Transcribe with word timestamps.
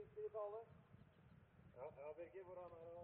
siste 0.00 0.20
i 0.26 0.30
tale. 0.36 0.60
Ja, 1.76 1.84
ja 2.00 2.12
Birgit, 2.16 2.44
hvordan 2.44 2.72
er 2.80 2.84
det? 2.98 2.99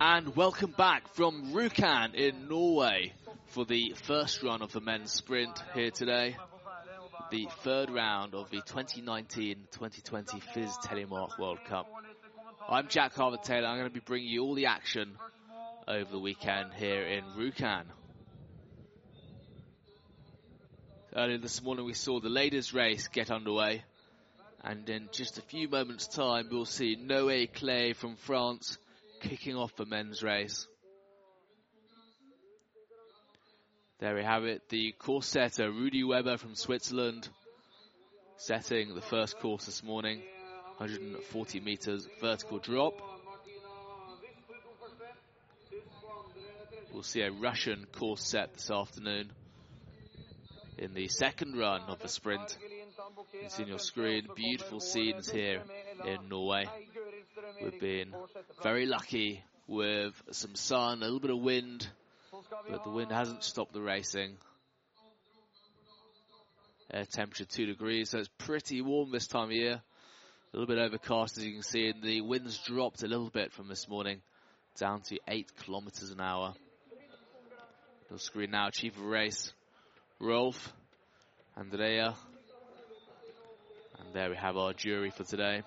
And 0.00 0.34
welcome 0.34 0.74
back 0.76 1.08
from 1.14 1.52
Rjukan 1.52 2.14
in 2.14 2.48
Norway 2.48 3.12
for 3.48 3.64
the 3.64 3.94
first 4.04 4.42
run 4.42 4.62
of 4.62 4.72
the 4.72 4.80
men's 4.80 5.12
sprint 5.12 5.62
here 5.74 5.90
today. 5.90 6.36
The 7.30 7.48
third 7.62 7.90
round 7.90 8.34
of 8.34 8.50
the 8.50 8.62
2019-2020 8.62 10.42
FIS 10.54 10.76
Telemark 10.84 11.38
World 11.38 11.58
Cup. 11.68 11.86
I'm 12.68 12.88
Jack 12.88 13.14
Harvard 13.14 13.42
Taylor. 13.42 13.66
I'm 13.66 13.76
going 13.76 13.88
to 13.88 13.94
be 13.94 14.00
bringing 14.00 14.30
you 14.30 14.42
all 14.42 14.54
the 14.54 14.66
action 14.66 15.16
over 15.86 16.10
the 16.10 16.18
weekend 16.18 16.72
here 16.74 17.02
in 17.02 17.24
Rjukan. 17.36 17.84
Earlier 21.14 21.38
this 21.38 21.62
morning 21.62 21.84
we 21.84 21.94
saw 21.94 22.20
the 22.20 22.28
ladies 22.28 22.72
race 22.72 23.08
get 23.08 23.30
underway 23.30 23.82
and 24.62 24.88
in 24.88 25.08
just 25.12 25.38
a 25.38 25.42
few 25.42 25.68
moments 25.68 26.06
time 26.06 26.48
we'll 26.50 26.64
see 26.64 26.96
Noé 26.96 27.50
Claye 27.52 27.94
from 27.94 28.16
France 28.16 28.78
kicking 29.20 29.56
off 29.56 29.74
the 29.76 29.86
men's 29.86 30.22
race. 30.22 30.66
There 34.00 34.14
we 34.14 34.22
have 34.22 34.44
it, 34.44 34.68
the 34.70 34.92
course 34.92 35.26
setter 35.26 35.70
Rudy 35.70 36.04
Weber 36.04 36.38
from 36.38 36.54
Switzerland 36.54 37.28
setting 38.38 38.94
the 38.94 39.02
first 39.02 39.38
course 39.38 39.66
this 39.66 39.82
morning, 39.82 40.22
140 40.78 41.60
meters 41.60 42.08
vertical 42.22 42.58
drop. 42.58 42.94
We'll 46.92 47.02
see 47.02 47.20
a 47.20 47.30
Russian 47.30 47.86
course 47.92 48.22
set 48.22 48.54
this 48.54 48.70
afternoon 48.70 49.30
in 50.78 50.94
the 50.94 51.08
second 51.08 51.58
run 51.58 51.82
of 51.82 52.00
the 52.00 52.08
sprint. 52.08 52.56
You 53.32 53.48
see 53.48 53.62
on 53.62 53.68
your 53.68 53.78
screen 53.78 54.28
beautiful 54.34 54.80
scenes 54.80 55.30
here 55.30 55.62
in 56.04 56.28
Norway. 56.28 56.66
We've 57.62 57.80
been 57.80 58.14
very 58.62 58.86
lucky 58.86 59.42
with 59.66 60.20
some 60.32 60.54
sun, 60.54 60.98
a 60.98 61.04
little 61.04 61.20
bit 61.20 61.30
of 61.30 61.38
wind, 61.38 61.88
but 62.68 62.84
the 62.84 62.90
wind 62.90 63.12
hasn't 63.12 63.44
stopped 63.44 63.72
the 63.72 63.80
racing. 63.80 64.36
Air 66.92 67.04
temperature 67.04 67.44
2 67.44 67.66
degrees, 67.66 68.10
so 68.10 68.18
it's 68.18 68.28
pretty 68.38 68.82
warm 68.82 69.12
this 69.12 69.28
time 69.28 69.44
of 69.44 69.52
year. 69.52 69.80
A 70.52 70.56
little 70.56 70.66
bit 70.66 70.82
overcast 70.82 71.38
as 71.38 71.44
you 71.44 71.52
can 71.52 71.62
see, 71.62 71.88
and 71.88 72.02
the 72.02 72.20
wind's 72.20 72.58
dropped 72.58 73.02
a 73.02 73.06
little 73.06 73.30
bit 73.30 73.52
from 73.52 73.68
this 73.68 73.88
morning, 73.88 74.20
down 74.78 75.02
to 75.02 75.18
8 75.28 75.50
kilometers 75.64 76.10
an 76.10 76.20
hour. 76.20 76.54
Your 78.10 78.18
screen 78.18 78.50
now, 78.50 78.70
chief 78.70 78.96
of 78.96 79.04
race, 79.04 79.52
Rolf, 80.18 80.72
Andrea, 81.56 82.16
and 84.00 84.14
there 84.14 84.30
we 84.30 84.36
have 84.36 84.56
our 84.56 84.72
jury 84.72 85.10
for 85.10 85.24
today. 85.24 85.62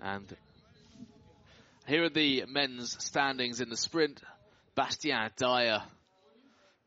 And 0.00 0.36
here 1.86 2.04
are 2.04 2.08
the 2.08 2.44
men's 2.48 2.96
standings 3.04 3.60
in 3.60 3.68
the 3.68 3.76
sprint. 3.76 4.22
Bastien 4.74 5.30
Dayer 5.36 5.82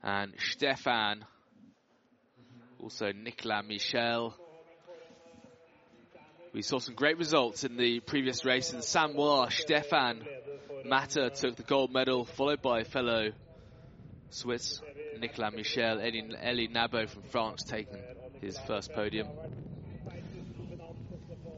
and 0.01 0.33
Stefan. 0.39 1.25
Also 2.79 3.11
Nicolas 3.11 3.65
Michel. 3.67 4.35
We 6.53 6.63
saw 6.63 6.79
some 6.79 6.95
great 6.95 7.17
results 7.17 7.63
in 7.63 7.77
the 7.77 8.01
previous 8.01 8.43
race 8.43 8.73
in 8.73 8.81
Samoa. 8.81 9.49
Stefan 9.49 10.21
Matter 10.83 11.29
took 11.29 11.55
the 11.55 11.63
gold 11.63 11.93
medal, 11.93 12.25
followed 12.25 12.61
by 12.61 12.83
fellow 12.83 13.31
Swiss 14.31 14.81
Nicolas 15.17 15.53
Michel, 15.55 16.01
Elie, 16.01 16.67
Nabo 16.67 17.07
from 17.07 17.21
France 17.23 17.63
taking 17.63 18.01
his 18.41 18.59
first 18.67 18.91
podium. 18.91 19.29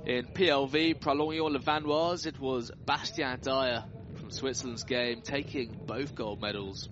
In 0.05 0.25
PLV, 0.25 0.99
Pralognan-la-Vanoise, 0.99 2.27
it 2.27 2.39
was 2.39 2.71
Bastien 2.85 3.39
Dayer 3.39 3.85
from 4.19 4.29
Switzerland's 4.29 4.83
game 4.83 5.21
taking 5.23 5.75
both 5.87 6.13
gold 6.13 6.39
medals. 6.39 6.87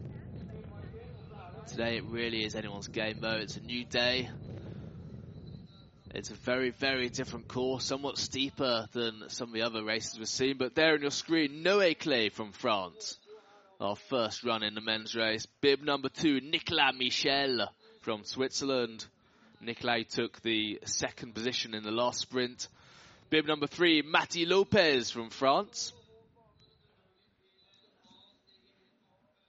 Today 1.68 1.98
it 1.98 2.06
really 2.06 2.46
is 2.46 2.56
anyone's 2.56 2.88
game 2.88 3.18
though, 3.22 3.38
it's 3.38 3.58
a 3.58 3.62
new 3.62 3.86
day. 3.86 4.30
It's 6.14 6.30
a 6.30 6.36
very, 6.36 6.72
very 6.72 7.08
different 7.08 7.48
course, 7.48 7.86
somewhat 7.86 8.18
steeper 8.18 8.86
than 8.92 9.30
some 9.30 9.48
of 9.48 9.54
the 9.54 9.62
other 9.62 9.82
races 9.82 10.20
we've 10.20 10.28
seen, 10.28 10.58
but 10.58 10.76
there 10.76 10.94
on 10.94 11.02
your 11.02 11.10
screen, 11.10 11.64
Noé 11.64 11.98
Claye 11.98 12.30
from 12.30 12.52
France. 12.52 13.18
Our 13.80 13.96
first 13.96 14.44
run 14.44 14.62
in 14.62 14.76
the 14.76 14.82
men's 14.82 15.16
race. 15.16 15.46
Bib 15.62 15.82
number 15.82 16.10
two, 16.10 16.42
Nicolas 16.42 16.94
Michel 16.98 17.72
from 18.02 18.26
Switzerland. 18.26 19.06
Nicolas 19.62 20.08
took 20.10 20.42
the 20.42 20.80
second 20.84 21.34
position 21.34 21.74
in 21.74 21.84
the 21.84 21.92
last 21.92 22.20
sprint. 22.20 22.68
Bib 23.30 23.48
number 23.48 23.68
three, 23.68 24.02
Matti 24.02 24.46
Lopez 24.46 25.12
from 25.12 25.30
France. 25.30 25.94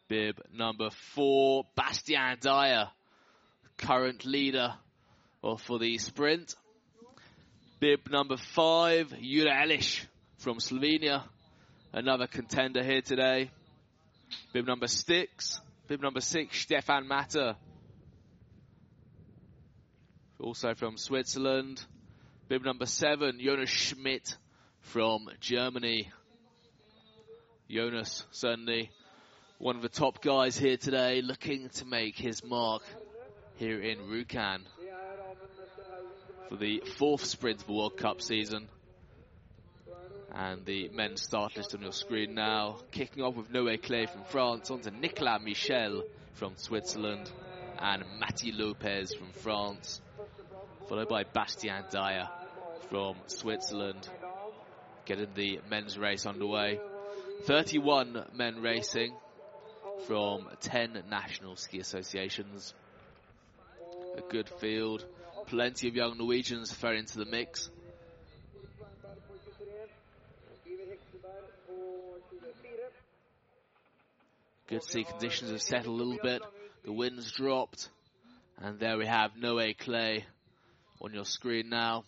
Bib 0.06 0.40
number 0.54 0.90
four, 0.90 1.64
Bastien 1.74 2.36
Dayer, 2.36 2.88
current 3.78 4.24
leader 4.24 4.74
well, 5.42 5.56
for 5.56 5.78
the 5.78 5.98
sprint. 5.98 6.54
Bib 7.80 8.08
number 8.10 8.36
five, 8.36 9.12
Jure 9.20 9.50
Elish 9.50 10.06
from 10.38 10.58
Slovenia, 10.58 11.24
another 11.92 12.28
contender 12.28 12.82
here 12.82 13.02
today. 13.02 13.50
Bib 14.52 14.66
number 14.68 14.86
six, 14.86 15.60
bib 15.88 16.00
number 16.00 16.20
six, 16.20 16.60
Stefan 16.60 17.08
Matter, 17.08 17.56
also 20.38 20.74
from 20.74 20.96
Switzerland. 20.96 21.84
Bib 22.48 22.64
number 22.64 22.86
seven, 22.86 23.40
Jonas 23.40 23.68
Schmidt 23.68 24.36
from 24.80 25.28
Germany. 25.40 26.12
Jonas, 27.68 28.24
certainly 28.30 28.90
one 29.58 29.74
of 29.74 29.82
the 29.82 29.88
top 29.88 30.22
guys 30.22 30.56
here 30.56 30.76
today, 30.76 31.20
looking 31.20 31.68
to 31.70 31.84
make 31.84 32.16
his 32.16 32.44
mark 32.44 32.82
here 33.56 33.80
in 33.80 33.98
Rjukan 33.98 34.60
for 36.52 36.58
the 36.58 36.82
fourth 36.98 37.24
sprint 37.24 37.62
of 37.62 37.66
the 37.66 37.72
World 37.72 37.96
Cup 37.96 38.20
season. 38.20 38.68
And 40.34 40.66
the 40.66 40.90
men's 40.90 41.22
start 41.22 41.56
list 41.56 41.74
on 41.74 41.80
your 41.80 41.92
screen 41.92 42.34
now. 42.34 42.76
Kicking 42.90 43.22
off 43.22 43.36
with 43.36 43.50
Noé 43.50 43.80
Claye 43.80 44.06
from 44.06 44.24
France, 44.24 44.70
on 44.70 44.80
to 44.80 44.90
Nicolas 44.90 45.40
Michel 45.42 46.02
from 46.34 46.52
Switzerland, 46.56 47.30
and 47.78 48.04
Matti 48.20 48.52
Lopez 48.52 49.14
from 49.14 49.30
France, 49.30 50.02
followed 50.90 51.08
by 51.08 51.24
Bastien 51.24 51.84
Dayer 51.90 52.28
from 52.90 53.16
Switzerland, 53.28 54.06
getting 55.06 55.32
the 55.34 55.58
men's 55.70 55.98
race 55.98 56.26
underway. 56.26 56.78
31 57.44 58.26
men 58.34 58.60
racing 58.60 59.14
from 60.06 60.48
10 60.60 61.04
national 61.08 61.56
ski 61.56 61.78
associations. 61.78 62.74
A 64.18 64.20
good 64.30 64.50
field, 64.60 65.06
plenty 65.52 65.86
of 65.86 65.94
young 65.94 66.16
Norwegians 66.16 66.72
thrown 66.72 66.96
into 66.96 67.18
the 67.18 67.26
mix. 67.26 67.68
Good 74.66 74.82
sea 74.82 75.04
conditions 75.04 75.50
have 75.50 75.60
settled 75.60 76.00
a 76.00 76.02
little 76.02 76.18
bit. 76.22 76.40
The 76.86 76.92
wind's 76.92 77.30
dropped. 77.32 77.90
And 78.62 78.80
there 78.80 78.96
we 78.96 79.04
have 79.04 79.32
Noé 79.34 79.76
Claye 79.76 80.24
on 81.02 81.12
your 81.12 81.26
screen 81.26 81.68
now. 81.68 82.04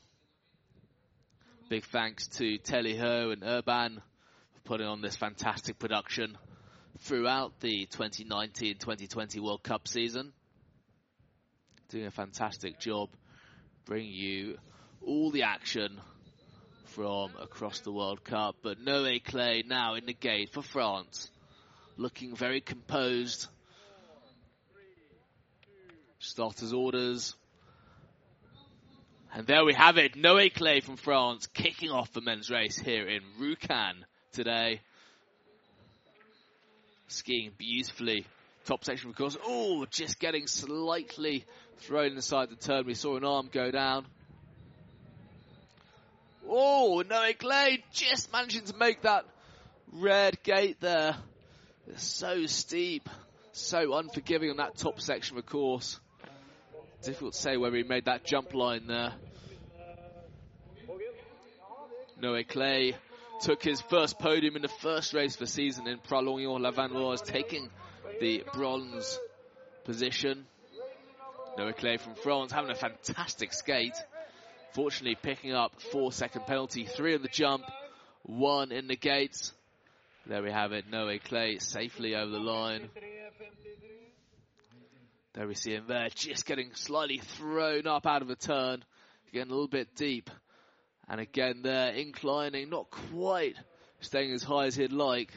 Big 1.68 1.84
thanks 1.84 2.28
to 2.38 2.56
Telly 2.56 2.96
Ho 2.96 3.28
and 3.30 3.42
Urban 3.44 4.00
for 4.54 4.60
putting 4.64 4.86
on 4.86 5.02
this 5.02 5.16
fantastic 5.16 5.78
production 5.78 6.38
throughout 7.00 7.60
the 7.60 7.86
2019-2020 7.92 9.40
World 9.40 9.62
Cup 9.62 9.86
season. 9.86 10.32
Doing 11.90 12.06
a 12.06 12.10
fantastic 12.10 12.80
job 12.80 13.10
bringing 13.84 14.12
you 14.12 14.58
all 15.06 15.30
the 15.30 15.42
action 15.42 16.00
from 16.86 17.32
across 17.40 17.80
the 17.80 17.92
World 17.92 18.24
Cup. 18.24 18.56
But 18.62 18.84
Noé 18.84 19.22
Claye 19.22 19.64
now 19.66 19.94
in 19.94 20.06
the 20.06 20.12
gate 20.12 20.50
for 20.52 20.62
France. 20.62 21.30
Looking 21.96 22.34
very 22.34 22.60
composed. 22.60 23.46
Starters 26.18 26.72
orders. 26.72 27.34
And 29.32 29.46
there 29.46 29.64
we 29.64 29.74
have 29.74 29.98
it. 29.98 30.14
Noé 30.14 30.52
Claye 30.52 30.80
from 30.80 30.96
France 30.96 31.46
kicking 31.48 31.90
off 31.90 32.12
the 32.12 32.20
men's 32.20 32.50
race 32.50 32.78
here 32.78 33.06
in 33.08 33.20
Rjukan 33.40 34.04
today. 34.32 34.80
Skiing 37.08 37.50
beautifully. 37.58 38.26
Top 38.64 38.84
section, 38.84 39.10
of 39.10 39.16
course. 39.16 39.36
Oh, 39.44 39.84
just 39.90 40.18
getting 40.18 40.46
slightly 40.46 41.44
thrown 41.78 42.12
inside 42.12 42.48
the 42.50 42.56
turn. 42.56 42.86
We 42.86 42.94
saw 42.94 43.16
an 43.16 43.24
arm 43.24 43.50
go 43.52 43.70
down. 43.70 44.06
Oh, 46.48 47.02
Noé 47.06 47.36
Claye 47.36 47.82
just 47.92 48.32
managing 48.32 48.64
to 48.64 48.76
make 48.76 49.02
that 49.02 49.24
red 49.92 50.42
gate 50.42 50.80
there. 50.80 51.16
It's 51.88 52.04
so 52.04 52.46
steep, 52.46 53.08
so 53.52 53.94
unforgiving 53.94 54.50
on 54.50 54.56
that 54.56 54.76
top 54.76 55.00
section 55.00 55.36
of 55.36 55.46
course. 55.46 56.00
Difficult 57.02 57.34
to 57.34 57.38
say 57.38 57.56
whether 57.58 57.76
he 57.76 57.82
made 57.82 58.06
that 58.06 58.24
jump 58.24 58.54
line 58.54 58.86
there. 58.86 59.12
Noé 62.22 62.46
Claye 62.46 62.94
took 63.42 63.62
his 63.62 63.80
first 63.82 64.18
podium 64.18 64.56
in 64.56 64.62
the 64.62 64.68
first 64.68 65.12
race 65.12 65.34
of 65.34 65.40
the 65.40 65.46
season 65.46 65.86
in 65.86 65.98
Pralognan-la-Vanoise, 65.98 67.22
taking 67.22 67.68
the 68.20 68.44
bronze 68.52 69.18
position. 69.84 70.46
Noé 71.58 71.76
Claye 71.76 71.98
from 71.98 72.14
France 72.14 72.52
having 72.52 72.70
a 72.70 72.74
fantastic 72.74 73.52
skate. 73.52 73.96
Fortunately 74.72 75.16
picking 75.20 75.52
up 75.52 75.80
four 75.80 76.10
second 76.12 76.46
penalty, 76.46 76.84
three 76.84 77.14
on 77.14 77.22
the 77.22 77.28
jump, 77.28 77.64
one 78.22 78.72
in 78.72 78.88
the 78.88 78.96
gates. 78.96 79.52
There 80.26 80.42
we 80.42 80.50
have 80.50 80.72
it, 80.72 80.90
Noé 80.90 81.22
Claye 81.22 81.60
safely 81.60 82.16
over 82.16 82.30
the 82.30 82.38
line. 82.38 82.88
There 85.34 85.46
we 85.46 85.54
see 85.54 85.74
him 85.74 85.84
there, 85.88 86.08
just 86.14 86.46
getting 86.46 86.74
slightly 86.74 87.18
thrown 87.18 87.86
up 87.86 88.06
out 88.06 88.22
of 88.22 88.28
the 88.28 88.36
turn, 88.36 88.84
getting 89.32 89.50
a 89.50 89.54
little 89.54 89.68
bit 89.68 89.94
deep. 89.96 90.30
And 91.08 91.20
again 91.20 91.60
there, 91.62 91.90
inclining, 91.90 92.70
not 92.70 92.90
quite 92.90 93.54
staying 94.00 94.32
as 94.32 94.42
high 94.42 94.66
as 94.66 94.76
he'd 94.76 94.92
like. 94.92 95.30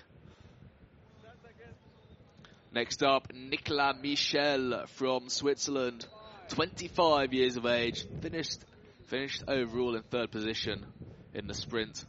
Next 2.77 3.01
up, 3.01 3.33
Nicolas 3.33 3.95
Michel 4.03 4.85
from 4.85 5.29
Switzerland, 5.29 6.05
25 6.49 7.33
years 7.33 7.57
of 7.57 7.65
age, 7.65 8.05
finished 8.21 8.59
finished 9.07 9.43
overall 9.47 9.95
in 9.95 10.03
third 10.03 10.29
position 10.29 10.85
in 11.33 11.47
the 11.47 11.55
sprint, 11.55 12.05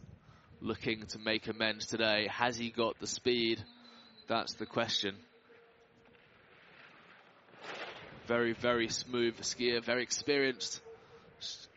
looking 0.61 1.07
to 1.07 1.17
make 1.17 1.47
amends 1.47 1.87
today. 1.87 2.27
Has 2.29 2.55
he 2.55 2.69
got 2.69 2.99
the 2.99 3.07
speed? 3.07 3.63
That's 4.27 4.53
the 4.53 4.67
question. 4.67 5.15
Very, 8.27 8.53
very 8.53 8.89
smooth 8.89 9.39
skier, 9.39 9.83
very 9.83 10.03
experienced, 10.03 10.81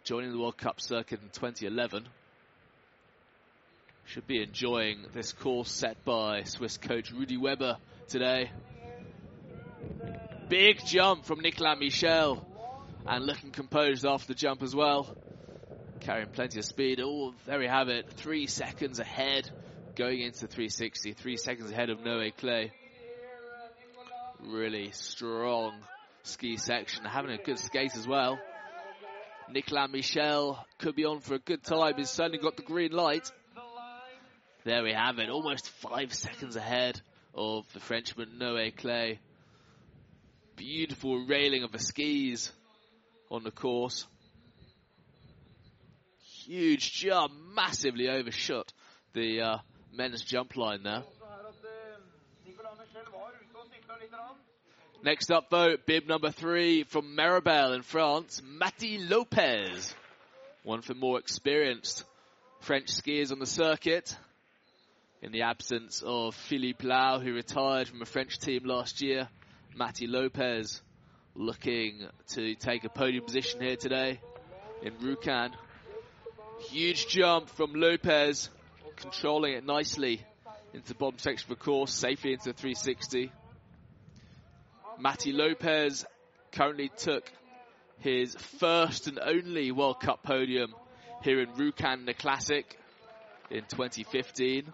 joining 0.05 0.33
the 0.33 0.39
World 0.39 0.59
Cup 0.59 0.83
circuit 0.83 1.23
in 1.23 1.31
2011. 1.31 2.07
Should 4.05 4.27
be 4.27 4.43
enjoying 4.43 5.07
this 5.15 5.33
course 5.33 5.71
set 5.71 6.05
by 6.05 6.43
Swiss 6.43 6.77
coach 6.77 7.11
Rudy 7.11 7.39
Weber 7.39 7.79
today. 8.09 8.51
Big 10.53 10.85
jump 10.85 11.25
from 11.25 11.41
Nicolas 11.41 11.79
Michel 11.81 12.47
and 13.07 13.25
looking 13.25 13.53
composed 13.53 14.05
after 14.05 14.27
the 14.27 14.35
jump 14.35 14.63
as 14.63 14.77
well. 14.77 15.17
Carrying 16.01 16.29
plenty 16.29 16.59
of 16.59 16.67
speed. 16.67 17.01
Oh, 17.03 17.33
there 17.47 17.59
we 17.59 17.67
have 17.67 17.89
it. 17.89 18.13
Three 18.13 18.47
seconds 18.47 19.01
ahead 19.01 19.51
going 19.97 20.21
into 20.21 20.47
360. 20.47 21.15
Three 21.15 21.39
seconds 21.39 21.71
ahead 21.71 21.89
of 21.89 22.01
Noé 22.01 22.37
Claye. 22.37 22.71
Really 24.41 24.91
strong 24.91 25.73
ski 26.23 26.59
section. 26.59 27.07
Having 27.07 27.31
a 27.31 27.43
good 27.43 27.59
skate 27.59 27.97
as 27.97 28.07
well. 28.07 28.39
Nicolas 29.51 29.89
Michel 29.91 30.63
could 30.77 30.95
be 30.95 31.07
on 31.07 31.21
for 31.21 31.37
a 31.37 31.39
good 31.39 31.63
time. 31.63 31.95
He's 31.97 32.11
certainly 32.11 32.37
got 32.37 32.59
the 32.59 32.63
green 32.63 32.93
light. 32.93 33.33
There 34.65 34.83
we 34.83 34.93
have 34.93 35.19
it. 35.19 35.31
Almost 35.31 35.71
five 35.71 36.13
seconds 36.13 36.57
ahead 36.57 37.01
of 37.35 37.65
the 37.73 37.81
Frenchman 37.81 38.39
Noé 38.39 38.77
Claye. 38.77 39.19
Beautiful 40.65 41.27
railing 41.27 41.65
of 41.65 41.73
the 41.73 41.81
skis 41.81 42.53
on 43.33 43.43
the 43.43 43.51
course. 43.51 44.07
Huge 46.45 46.93
jump, 46.93 47.33
massively 47.53 48.09
overshot 48.09 48.73
the 49.13 49.41
uh, 49.41 49.57
men's 49.93 50.23
jump 50.23 50.57
line 50.57 50.85
there. 50.85 51.03
Next 55.03 55.33
up, 55.33 55.51
though, 55.51 55.75
bib 55.85 56.07
number 56.07 56.31
three 56.31 56.85
from 56.85 57.17
Méribel 57.17 57.75
in 57.75 57.83
France, 57.83 58.41
Matti 58.45 58.99
Lopez. 58.99 59.93
One 60.63 60.83
for 60.83 60.95
more 60.95 61.19
experienced 61.19 62.05
French 62.61 62.87
skiers 62.87 63.33
on 63.33 63.41
the 63.41 63.47
circuit. 63.47 64.17
In 65.23 65.33
the 65.33 65.43
absence 65.43 66.05
of 66.07 66.37
Philippe 66.37 66.87
Lau, 66.87 67.19
who 67.19 67.35
retired 67.35 67.89
from 67.89 67.99
the 67.99 68.07
French 68.07 68.39
team 68.39 68.63
last 68.65 69.03
year, 69.03 69.29
Matti 69.75 70.07
Lopez 70.07 70.83
looking 71.35 72.07
to 72.29 72.55
take 72.55 72.85
a 72.85 72.91
podium 72.91 73.25
position 73.25 73.61
here 73.61 73.77
today 73.77 74.21
in 74.83 74.93
Rjukan. 74.95 75.51
Huge 76.71 77.07
jump 77.09 77.49
from 77.49 77.73
Lopez, 77.75 78.51
controlling 78.97 79.55
it 79.55 79.65
nicely 79.65 80.23
into 80.75 80.89
the 80.89 80.95
bottom 80.95 81.19
section 81.19 81.51
of 81.51 81.59
the 81.59 81.65
course, 81.65 81.93
safely 81.93 82.33
into 82.33 82.53
the 82.53 82.53
360. 82.53 83.33
Matti 84.99 85.33
Lopez 85.33 86.05
currently 86.53 86.91
took 86.97 87.31
his 88.01 88.35
first 88.35 89.07
and 89.07 89.19
only 89.19 89.73
World 89.73 90.01
Cup 90.01 90.23
podium 90.23 90.75
here 91.23 91.41
in 91.41 91.49
Rjukan, 91.51 92.05
the 92.05 92.15
Classic, 92.15 92.79
in 93.51 93.63
2015. 93.69 94.73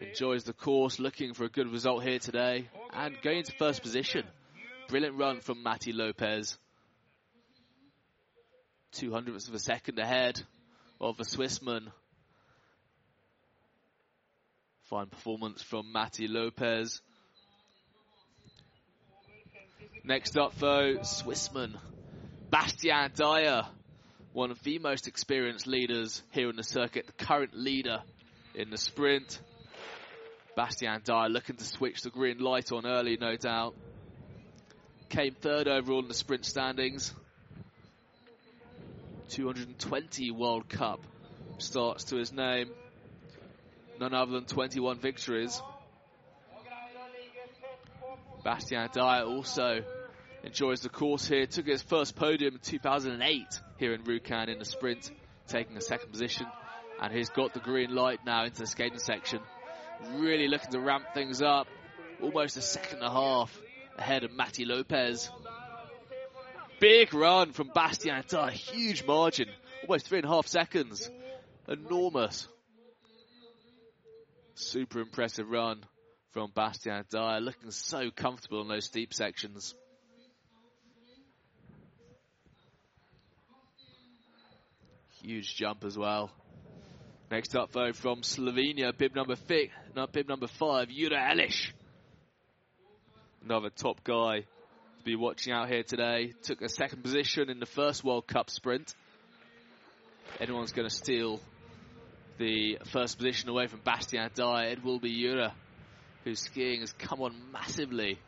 Enjoys 0.00 0.44
the 0.44 0.52
course, 0.52 0.98
looking 0.98 1.32
for 1.32 1.44
a 1.44 1.48
good 1.48 1.72
result 1.72 2.02
here 2.02 2.18
today, 2.18 2.68
and 2.92 3.16
going 3.22 3.38
into 3.38 3.52
first 3.52 3.80
position. 3.80 4.24
Brilliant 4.88 5.16
run 5.16 5.40
from 5.40 5.62
Matti 5.62 5.92
Lopez. 5.92 6.58
Two 8.92 9.10
hundredths 9.10 9.48
of 9.48 9.54
a 9.54 9.58
second 9.58 9.98
ahead 9.98 10.42
of 11.00 11.16
the 11.16 11.24
Swissman. 11.24 11.86
Fine 14.90 15.06
performance 15.06 15.62
from 15.62 15.90
Matti 15.92 16.28
Lopez. 16.28 17.00
Next 20.04 20.36
up, 20.36 20.54
though, 20.58 20.98
Swissman. 21.00 21.74
Bastien 22.50 23.10
Dayer, 23.12 23.66
one 24.34 24.50
of 24.50 24.62
the 24.62 24.78
most 24.78 25.08
experienced 25.08 25.66
leaders 25.66 26.22
here 26.32 26.50
in 26.50 26.56
the 26.56 26.62
circuit, 26.62 27.06
the 27.06 27.24
current 27.24 27.54
leader 27.54 28.02
in 28.54 28.68
the 28.68 28.78
sprint. 28.78 29.40
Bastien 30.56 31.02
Dayer 31.02 31.30
looking 31.30 31.56
to 31.56 31.64
switch 31.64 32.00
the 32.00 32.08
green 32.08 32.38
light 32.38 32.72
on 32.72 32.86
early, 32.86 33.18
no 33.20 33.36
doubt. 33.36 33.74
Came 35.10 35.34
third 35.34 35.68
overall 35.68 36.00
in 36.00 36.08
the 36.08 36.14
sprint 36.14 36.46
standings. 36.46 37.14
220 39.28 40.30
World 40.30 40.66
Cup 40.70 41.00
starts 41.58 42.04
to 42.04 42.16
his 42.16 42.32
name. 42.32 42.70
None 44.00 44.14
other 44.14 44.32
than 44.32 44.46
21 44.46 44.98
victories. 44.98 45.60
Bastien 48.42 48.88
Dayer 48.88 49.26
also 49.26 49.82
enjoys 50.42 50.80
the 50.80 50.88
course 50.88 51.28
here. 51.28 51.46
Took 51.46 51.66
his 51.66 51.82
first 51.82 52.16
podium 52.16 52.54
in 52.54 52.60
2008 52.60 53.60
here 53.76 53.92
in 53.92 54.02
Rjukan 54.04 54.48
in 54.48 54.58
the 54.58 54.64
sprint, 54.64 55.10
taking 55.48 55.76
a 55.76 55.82
second 55.82 56.10
position. 56.10 56.46
And 57.02 57.12
he's 57.12 57.28
got 57.28 57.52
the 57.52 57.60
green 57.60 57.94
light 57.94 58.20
now 58.24 58.44
into 58.44 58.60
the 58.60 58.66
skating 58.66 58.98
section. 58.98 59.40
Really 60.14 60.48
looking 60.48 60.70
to 60.72 60.80
ramp 60.80 61.06
things 61.14 61.42
up. 61.42 61.66
Almost 62.22 62.56
a 62.56 62.62
second 62.62 62.98
and 62.98 63.06
a 63.06 63.10
half 63.10 63.60
ahead 63.98 64.24
of 64.24 64.32
Matti 64.32 64.64
Lopez. 64.64 65.30
Big 66.80 67.14
run 67.14 67.52
from 67.52 67.70
Bastien 67.74 68.22
Dayer. 68.22 68.50
Huge 68.50 69.04
margin. 69.06 69.48
Almost 69.82 70.06
three 70.06 70.18
and 70.18 70.26
a 70.26 70.28
half 70.28 70.46
seconds. 70.46 71.10
Enormous. 71.68 72.48
Super 74.54 75.00
impressive 75.00 75.50
run 75.50 75.84
from 76.32 76.50
Bastien 76.54 77.04
Dayer. 77.10 77.42
Looking 77.42 77.70
so 77.70 78.10
comfortable 78.10 78.62
in 78.62 78.68
those 78.68 78.84
steep 78.84 79.14
sections. 79.14 79.74
Huge 85.22 85.56
jump 85.56 85.84
as 85.84 85.98
well. 85.98 86.30
Next 87.30 87.56
up, 87.56 87.72
though, 87.72 87.92
from 87.92 88.20
Slovenia, 88.20 88.96
bib 88.96 89.16
number 89.16 89.34
no, 89.34 89.56
bib 90.04 90.28
number 90.28 90.46
five, 90.46 90.88
Jure 90.88 91.16
Elish. 91.16 91.72
Another 93.42 93.70
top 93.70 94.04
guy 94.04 94.40
to 94.40 95.04
be 95.04 95.16
watching 95.16 95.54
out 95.54 95.68
here 95.68 95.82
today. 95.82 96.34
Took 96.42 96.60
a 96.60 96.68
second 96.68 97.02
position 97.02 97.48
in 97.48 97.60
the 97.60 97.66
first 97.66 98.04
World 98.04 98.26
Cup 98.26 98.50
sprint. 98.50 98.94
Anyone's 100.38 100.72
going 100.72 100.86
to 100.86 100.94
steal 100.94 101.40
the 102.36 102.78
first 102.92 103.16
position 103.16 103.48
away 103.48 103.68
from 103.68 103.80
Bastien 103.82 104.28
Dayer, 104.34 104.72
it 104.72 104.84
will 104.84 104.98
be 104.98 105.22
Jure, 105.22 105.52
whose 106.24 106.40
skiing 106.40 106.80
has 106.80 106.92
come 106.92 107.22
on 107.22 107.34
massively 107.50 108.18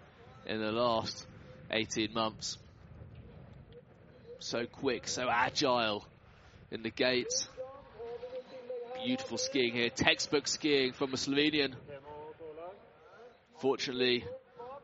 in 0.46 0.60
the 0.60 0.72
last 0.72 1.26
18 1.70 2.14
months. 2.14 2.56
So 4.38 4.64
quick, 4.64 5.06
so 5.06 5.28
agile 5.28 6.06
in 6.70 6.82
the 6.82 6.90
gates. 6.90 7.46
Beautiful 9.04 9.38
skiing 9.38 9.74
here. 9.74 9.90
Textbook 9.90 10.48
skiing 10.48 10.92
from 10.92 11.12
a 11.14 11.16
Slovenian. 11.16 11.74
Fortunately, 13.58 14.24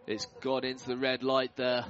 it's 0.06 0.26
gone 0.40 0.64
into 0.64 0.86
the 0.86 0.96
red 0.96 1.22
light 1.22 1.56
there. 1.56 1.84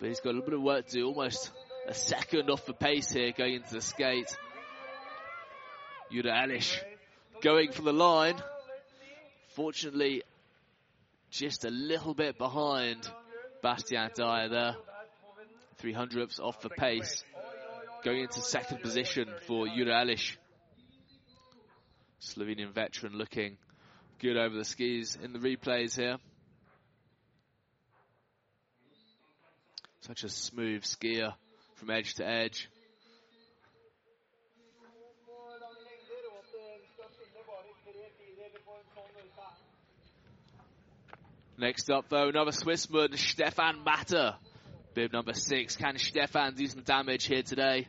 But 0.00 0.08
he's 0.08 0.20
got 0.20 0.30
a 0.30 0.32
little 0.34 0.44
bit 0.44 0.54
of 0.54 0.62
work 0.62 0.86
to 0.86 0.92
do. 0.92 1.06
Almost 1.06 1.50
a 1.88 1.94
second 1.94 2.50
off 2.50 2.64
the 2.66 2.72
pace 2.72 3.10
here 3.10 3.32
going 3.36 3.54
into 3.54 3.74
the 3.74 3.80
skate. 3.80 4.36
Jure 6.12 6.22
Elish 6.22 6.80
going 7.42 7.72
for 7.72 7.82
the 7.82 7.92
line. 7.92 8.36
Fortunately, 9.50 10.22
just 11.30 11.64
a 11.64 11.70
little 11.70 12.14
bit 12.14 12.38
behind 12.38 13.08
Bastien 13.62 14.10
Dayer 14.16 14.48
there. 14.48 14.76
300ths 15.82 16.40
off 16.40 16.60
the 16.60 16.70
pace. 16.70 17.24
Going 18.04 18.20
into 18.20 18.40
second 18.40 18.80
position 18.80 19.28
for 19.46 19.66
Jure 19.66 19.86
Elish. 19.86 20.36
Slovenian 22.20 22.72
veteran 22.72 23.14
looking 23.14 23.56
good 24.20 24.36
over 24.36 24.56
the 24.56 24.64
skis 24.64 25.16
in 25.22 25.32
the 25.32 25.38
replays 25.38 25.96
here. 25.96 26.16
Such 30.00 30.24
a 30.24 30.28
smooth 30.28 30.82
skier 30.82 31.34
from 31.74 31.90
edge 31.90 32.14
to 32.14 32.26
edge. 32.26 32.68
Next 41.58 41.90
up, 41.90 42.08
though, 42.08 42.28
another 42.28 42.52
Swissman, 42.52 43.18
Stefan 43.18 43.82
Matter. 43.82 44.36
Bib 44.98 45.12
number 45.12 45.32
six. 45.32 45.76
Can 45.76 45.96
Stefan 45.96 46.54
do 46.54 46.66
some 46.66 46.82
damage 46.82 47.26
here 47.26 47.44
today? 47.44 47.86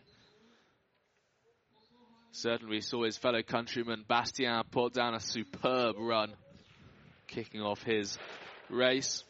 Certainly 2.30 2.69
we 2.69 2.82
saw 2.82 3.04
his 3.04 3.17
fellow 3.17 3.41
countryman 3.41 4.06
Bastien 4.08 4.62
put 4.69 4.93
down 4.93 5.15
a 5.15 5.19
superb 5.19 5.95
run, 5.98 6.34
kicking 7.26 7.62
off 7.62 7.82
his 7.82 8.15
race. 8.69 9.24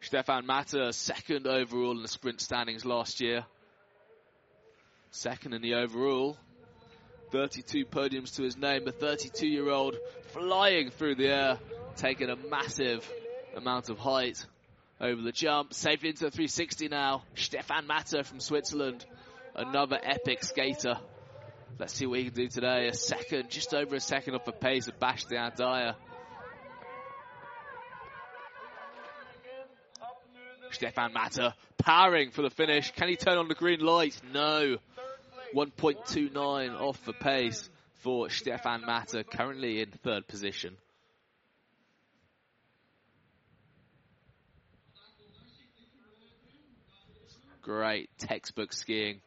Stefan 0.00 0.44
Matter, 0.44 0.90
second 0.90 1.46
overall 1.46 1.92
in 1.92 2.02
the 2.02 2.08
sprint 2.08 2.40
standings 2.40 2.84
last 2.84 3.20
year. 3.20 3.46
Second 5.12 5.54
in 5.54 5.62
the 5.62 5.74
overall. 5.74 6.36
32 7.30 7.84
podiums 7.84 8.34
to 8.34 8.42
his 8.42 8.56
name. 8.56 8.84
The 8.84 8.90
32 8.90 9.46
year 9.46 9.70
old 9.70 9.94
flying 10.32 10.90
through 10.90 11.14
the 11.14 11.28
air, 11.28 11.58
taking 11.94 12.28
a 12.28 12.34
massive 12.34 13.08
amount 13.54 13.88
of 13.88 14.00
height 14.00 14.44
over 15.00 15.20
the 15.22 15.32
jump. 15.32 15.74
Safely 15.74 16.10
into 16.10 16.30
360 16.30 16.88
now. 16.88 17.22
Stefan 17.34 17.86
Matter 17.86 18.24
from 18.24 18.40
Switzerland. 18.40 19.04
Another 19.54 19.98
epic 20.02 20.44
skater. 20.44 20.98
Let's 21.78 21.92
see 21.92 22.06
what 22.06 22.18
he 22.18 22.26
can 22.26 22.34
do 22.34 22.48
today. 22.48 22.88
A 22.88 22.94
second, 22.94 23.50
just 23.50 23.74
over 23.74 23.96
a 23.96 24.00
second 24.00 24.34
off 24.34 24.44
the 24.44 24.52
pace 24.52 24.88
of 24.88 24.98
Bastien 24.98 25.52
Dayer. 25.56 25.94
Stefan 30.70 31.12
Matter 31.12 31.54
powering 31.78 32.30
for 32.30 32.42
the 32.42 32.50
finish. 32.50 32.90
Can 32.92 33.08
he 33.08 33.16
turn 33.16 33.38
on 33.38 33.48
the 33.48 33.54
green 33.54 33.80
light? 33.80 34.20
No. 34.32 34.78
1.29 35.54 36.80
off 36.80 37.04
the 37.04 37.12
pace 37.12 37.70
for 38.00 38.28
Stefan 38.28 38.84
Matter, 38.84 39.22
currently 39.22 39.80
in 39.80 39.90
third 39.90 40.26
position. 40.26 40.76
Great 47.66 48.08
textbook 48.18 48.72
skiing 48.72 49.20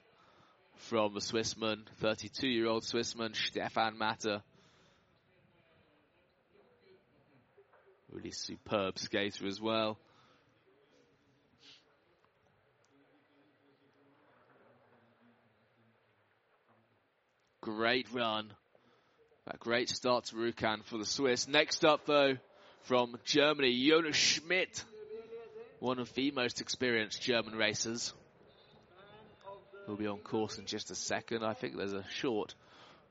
from 0.77 1.13
the 1.13 1.19
Swissman, 1.19 1.79
32 1.99 2.47
year 2.47 2.67
old 2.67 2.83
Swissman, 2.83 3.35
Stefan 3.35 3.97
Matter. 3.97 4.41
Really 8.09 8.31
superb 8.31 8.97
skater 8.97 9.45
as 9.45 9.59
well. 9.59 9.97
Great 17.59 18.07
run. 18.13 18.53
A 19.47 19.57
great 19.57 19.89
start 19.89 20.27
to 20.27 20.35
Rjukan 20.37 20.85
for 20.85 20.97
the 20.97 21.05
Swiss. 21.05 21.49
Next 21.49 21.83
up, 21.83 22.05
though, 22.05 22.37
from 22.83 23.17
Germany, 23.25 23.85
Jonas 23.85 24.15
Schmidt. 24.15 24.85
One 25.81 25.99
of 25.99 26.13
the 26.13 26.31
most 26.31 26.61
experienced 26.61 27.21
German 27.21 27.55
racers. 27.55 28.13
Will 29.89 29.95
be 29.95 30.05
on 30.05 30.19
course 30.19 30.59
in 30.59 30.67
just 30.67 30.91
a 30.91 30.95
second. 30.95 31.43
I 31.43 31.55
think 31.55 31.75
there's 31.75 31.93
a 31.93 32.05
short 32.11 32.53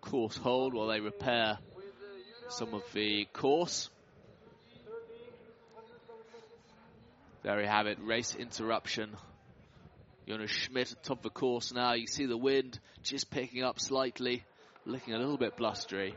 course 0.00 0.36
hold 0.36 0.74
while 0.74 0.86
they 0.86 1.00
repair 1.00 1.58
some 2.50 2.72
of 2.72 2.84
the 2.92 3.24
course. 3.32 3.90
There 7.42 7.56
we 7.56 7.66
have 7.66 7.88
it, 7.88 7.98
race 8.00 8.36
interruption. 8.36 9.10
Jonas 10.28 10.52
Schmidt 10.52 10.92
at 10.92 11.02
top 11.02 11.16
of 11.16 11.22
the 11.24 11.30
course 11.30 11.72
now. 11.72 11.94
You 11.94 12.06
see 12.06 12.26
the 12.26 12.36
wind 12.36 12.78
just 13.02 13.28
picking 13.28 13.64
up 13.64 13.80
slightly, 13.80 14.44
looking 14.86 15.14
a 15.14 15.18
little 15.18 15.36
bit 15.36 15.56
blustery. 15.56 16.14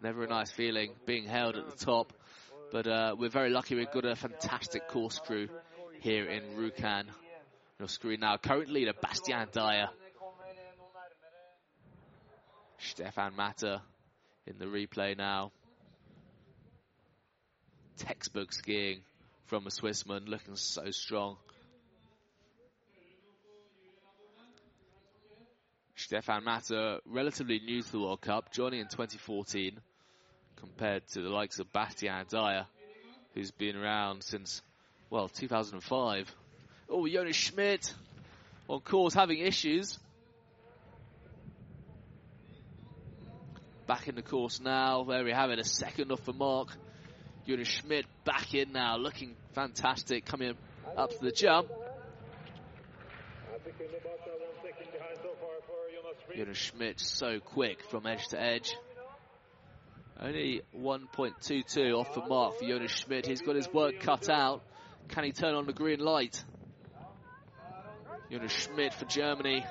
Never 0.00 0.22
a 0.22 0.28
nice 0.28 0.52
feeling 0.52 0.92
being 1.04 1.26
held 1.26 1.56
at 1.56 1.68
the 1.68 1.84
top, 1.84 2.12
but 2.70 2.86
uh, 2.86 3.16
we're 3.18 3.28
very 3.28 3.50
lucky 3.50 3.74
we've 3.74 3.90
got 3.90 4.04
a 4.04 4.14
fantastic 4.14 4.86
course 4.86 5.18
crew 5.18 5.48
here 6.00 6.24
in 6.26 6.42
Rjukan. 6.56 7.04
Your 7.78 7.88
screen 7.88 8.20
now, 8.20 8.36
current 8.36 8.70
leader 8.70 8.92
Bastien 8.92 9.48
Dayer. 9.48 9.88
Stefan 12.78 13.36
Matter 13.36 13.80
in 14.46 14.58
the 14.58 14.66
replay 14.66 15.16
now. 15.16 15.52
Textbook 17.98 18.52
skiing 18.52 19.00
from 19.46 19.66
a 19.66 19.70
Swissman, 19.70 20.28
looking 20.28 20.56
so 20.56 20.90
strong. 20.90 21.36
Stefan 25.94 26.44
Matter, 26.44 27.00
relatively 27.06 27.58
new 27.58 27.82
to 27.82 27.92
the 27.92 27.98
World 27.98 28.20
Cup, 28.20 28.52
joining 28.52 28.80
in 28.80 28.86
2014, 28.88 29.80
compared 30.56 31.06
to 31.08 31.22
the 31.22 31.30
likes 31.30 31.58
of 31.58 31.72
Bastien 31.72 32.26
Dayer, 32.26 32.66
who's 33.34 33.50
been 33.50 33.76
around 33.76 34.22
since, 34.22 34.62
well, 35.10 35.28
2005. 35.28 36.34
Oh, 36.88 37.06
Jonas 37.06 37.36
Schmidt, 37.36 37.92
on 38.68 38.80
course, 38.80 39.14
having 39.14 39.38
issues. 39.38 39.98
Back 43.86 44.08
in 44.08 44.16
the 44.16 44.22
course 44.22 44.60
now, 44.60 45.04
there 45.04 45.24
we 45.24 45.32
have 45.32 45.50
it, 45.50 45.58
a 45.58 45.64
second 45.64 46.10
off 46.10 46.24
the 46.24 46.32
mark. 46.32 46.68
Jonas 47.46 47.68
Schmidt 47.68 48.06
back 48.24 48.54
in 48.54 48.72
now, 48.72 48.96
looking 48.96 49.36
fantastic, 49.54 50.24
coming 50.24 50.54
up 50.96 51.10
to 51.10 51.18
the 51.20 51.30
jump. 51.30 51.68
Jonas 56.36 56.58
Schmidt 56.58 57.00
so 57.00 57.38
quick 57.40 57.82
from 57.88 58.06
edge 58.06 58.26
to 58.28 58.40
edge. 58.40 58.76
Only 60.18 60.62
1.22 60.76 61.94
off 61.94 62.14
the 62.14 62.26
mark 62.26 62.58
for 62.58 62.66
Jonas 62.66 62.90
Schmidt. 62.90 63.26
He's 63.26 63.42
got 63.42 63.54
his 63.54 63.72
work 63.72 64.00
cut 64.00 64.28
out. 64.28 64.62
Can 65.08 65.24
he 65.24 65.32
turn 65.32 65.54
on 65.54 65.66
the 65.66 65.72
green 65.72 66.00
light? 66.00 66.42
Jonas 68.30 68.52
Schmidt 68.52 68.92
for 68.94 69.04
Germany. 69.04 69.64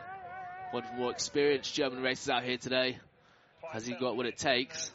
One 0.71 0.83
of 0.83 0.89
the 0.91 0.97
more 0.97 1.11
experienced 1.11 1.73
German 1.73 2.01
racers 2.01 2.29
out 2.29 2.43
here 2.43 2.57
today. 2.57 2.97
Has 3.71 3.85
he 3.85 3.93
got 3.93 4.15
what 4.15 4.25
it 4.25 4.37
takes? 4.37 4.91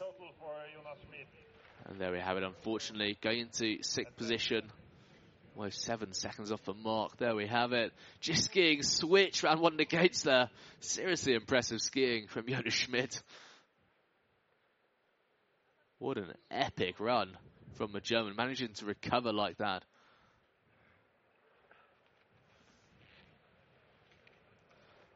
And 1.85 1.99
there 1.99 2.11
we 2.11 2.19
have 2.19 2.37
it, 2.37 2.43
unfortunately. 2.43 3.17
Going 3.21 3.39
into 3.39 3.83
sixth 3.83 4.15
position. 4.15 4.71
Almost 5.55 5.81
seven 5.81 6.13
seconds 6.13 6.51
off 6.51 6.63
the 6.63 6.73
mark. 6.73 7.17
There 7.17 7.35
we 7.35 7.47
have 7.47 7.73
it. 7.73 7.91
Just 8.21 8.45
skiing 8.45 8.83
switch 8.83 9.43
around 9.43 9.59
one 9.59 9.73
of 9.73 9.77
the 9.77 9.85
gates 9.85 10.23
there. 10.23 10.49
Seriously 10.79 11.33
impressive 11.33 11.81
skiing 11.81 12.27
from 12.27 12.47
Jonas 12.47 12.73
Schmidt. 12.73 13.21
What 15.99 16.17
an 16.17 16.33
epic 16.49 16.99
run 16.99 17.37
from 17.75 17.95
a 17.95 18.01
German, 18.01 18.35
managing 18.35 18.73
to 18.75 18.85
recover 18.85 19.31
like 19.33 19.57
that. 19.57 19.83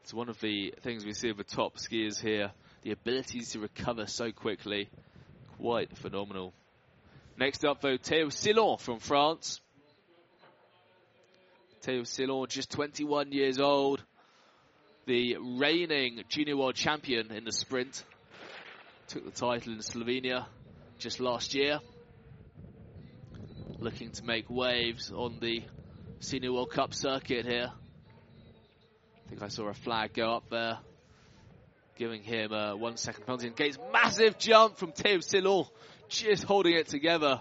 It's 0.06 0.14
one 0.14 0.28
of 0.28 0.40
the 0.40 0.72
things 0.82 1.04
we 1.04 1.14
see 1.14 1.30
of 1.30 1.36
the 1.36 1.42
top 1.42 1.78
skiers 1.78 2.20
here. 2.20 2.52
The 2.82 2.92
abilities 2.92 3.50
to 3.50 3.58
recover 3.58 4.06
so 4.06 4.30
quickly. 4.30 4.88
Quite 5.58 5.98
phenomenal. 5.98 6.52
Next 7.36 7.64
up, 7.64 7.80
though, 7.80 7.98
Théo 7.98 8.32
Sillon 8.32 8.78
from 8.78 9.00
France. 9.00 9.60
Théo 11.82 12.06
Sillon, 12.06 12.46
just 12.48 12.70
21 12.70 13.32
years 13.32 13.58
old. 13.58 14.00
The 15.06 15.38
reigning 15.40 16.22
junior 16.28 16.56
world 16.56 16.76
champion 16.76 17.32
in 17.32 17.42
the 17.42 17.50
sprint. 17.50 18.04
Took 19.08 19.24
the 19.24 19.32
title 19.32 19.72
in 19.72 19.80
Slovenia 19.80 20.46
just 21.00 21.18
last 21.18 21.52
year. 21.52 21.80
Looking 23.80 24.12
to 24.12 24.24
make 24.24 24.48
waves 24.48 25.10
on 25.10 25.38
the 25.40 25.64
Senior 26.20 26.52
World 26.52 26.70
Cup 26.70 26.94
circuit 26.94 27.44
here. 27.44 27.72
I 29.26 29.28
think 29.28 29.42
I 29.42 29.48
saw 29.48 29.66
a 29.66 29.74
flag 29.74 30.14
go 30.14 30.36
up 30.36 30.48
there, 30.50 30.78
giving 31.96 32.22
him 32.22 32.52
a 32.52 32.76
one 32.76 32.96
second 32.96 33.26
penalty. 33.26 33.48
And 33.48 33.56
Gates, 33.56 33.76
massive 33.92 34.38
jump 34.38 34.76
from 34.76 34.92
Théo 34.92 35.22
Sillon, 35.22 35.64
just 36.08 36.44
holding 36.44 36.74
it 36.74 36.86
together. 36.86 37.40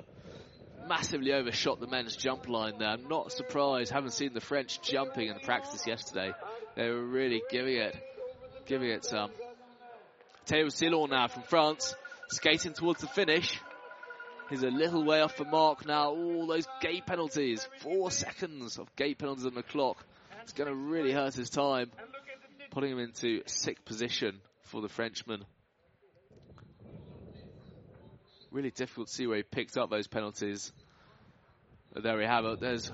Massively 0.87 1.31
overshot 1.33 1.79
the 1.79 1.87
men's 1.87 2.15
jump 2.15 2.49
line 2.49 2.79
there. 2.79 2.89
I'm 2.89 3.07
not 3.07 3.31
surprised, 3.31 3.91
haven't 3.91 4.13
seen 4.13 4.33
the 4.33 4.41
French 4.41 4.81
jumping 4.81 5.27
in 5.27 5.35
the 5.35 5.39
practice 5.41 5.85
yesterday. 5.85 6.31
They 6.75 6.89
were 6.89 7.05
really 7.05 7.43
giving 7.51 7.75
it, 7.75 7.95
giving 8.65 8.89
it 8.89 9.05
some. 9.05 9.29
Théo 10.47 10.71
Sillon 10.71 11.11
now 11.11 11.27
from 11.27 11.43
France, 11.43 11.95
skating 12.29 12.73
towards 12.73 13.01
the 13.01 13.07
finish. 13.07 13.59
He's 14.49 14.63
a 14.63 14.69
little 14.69 15.03
way 15.03 15.21
off 15.21 15.37
the 15.37 15.45
mark 15.45 15.85
now. 15.85 16.09
All 16.09 16.47
those 16.47 16.67
gate 16.81 17.05
penalties. 17.05 17.67
Four 17.81 18.09
seconds 18.11 18.77
of 18.77 18.95
gate 18.95 19.17
penalties 19.19 19.45
on 19.45 19.55
the 19.55 19.63
clock. 19.63 20.03
It's 20.45 20.53
going 20.53 20.69
to 20.69 20.75
really 20.75 21.11
hurt 21.11 21.33
his 21.33 21.49
time, 21.49 21.89
putting 22.69 22.91
him 22.91 22.99
into 22.99 23.41
sick 23.47 23.83
position 23.83 24.39
for 24.61 24.79
the 24.79 24.87
Frenchman. 24.87 25.43
Really 28.51 28.69
difficult 28.69 29.07
to 29.07 29.13
see 29.13 29.25
where 29.25 29.37
he 29.37 29.43
picked 29.43 29.75
up 29.75 29.89
those 29.89 30.05
penalties. 30.05 30.71
But 31.91 32.03
there 32.03 32.15
we 32.15 32.25
have 32.25 32.45
it. 32.45 32.59
There's 32.59 32.91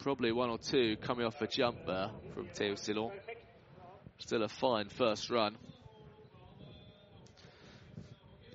probably 0.00 0.32
one 0.32 0.50
or 0.50 0.58
two 0.58 0.96
coming 0.96 1.24
off 1.24 1.40
a 1.40 1.46
jump 1.46 1.86
there 1.86 2.10
from 2.34 2.48
Théo 2.48 2.76
Sillon. 2.76 3.12
Still 4.18 4.42
a 4.42 4.48
fine 4.48 4.88
first 4.88 5.30
run. 5.30 5.56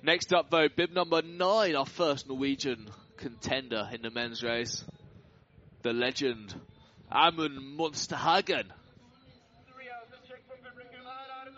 Next 0.02 0.34
up, 0.34 0.50
though, 0.50 0.68
bib 0.68 0.92
number 0.92 1.22
nine, 1.22 1.74
our 1.74 1.86
first 1.86 2.28
Norwegian 2.28 2.90
contender 3.16 3.88
in 3.94 4.02
the 4.02 4.10
men's 4.10 4.42
race. 4.42 4.84
The 5.80 5.94
legend, 5.94 6.54
Amund 7.10 7.76
Monsterhagen. 7.76 8.66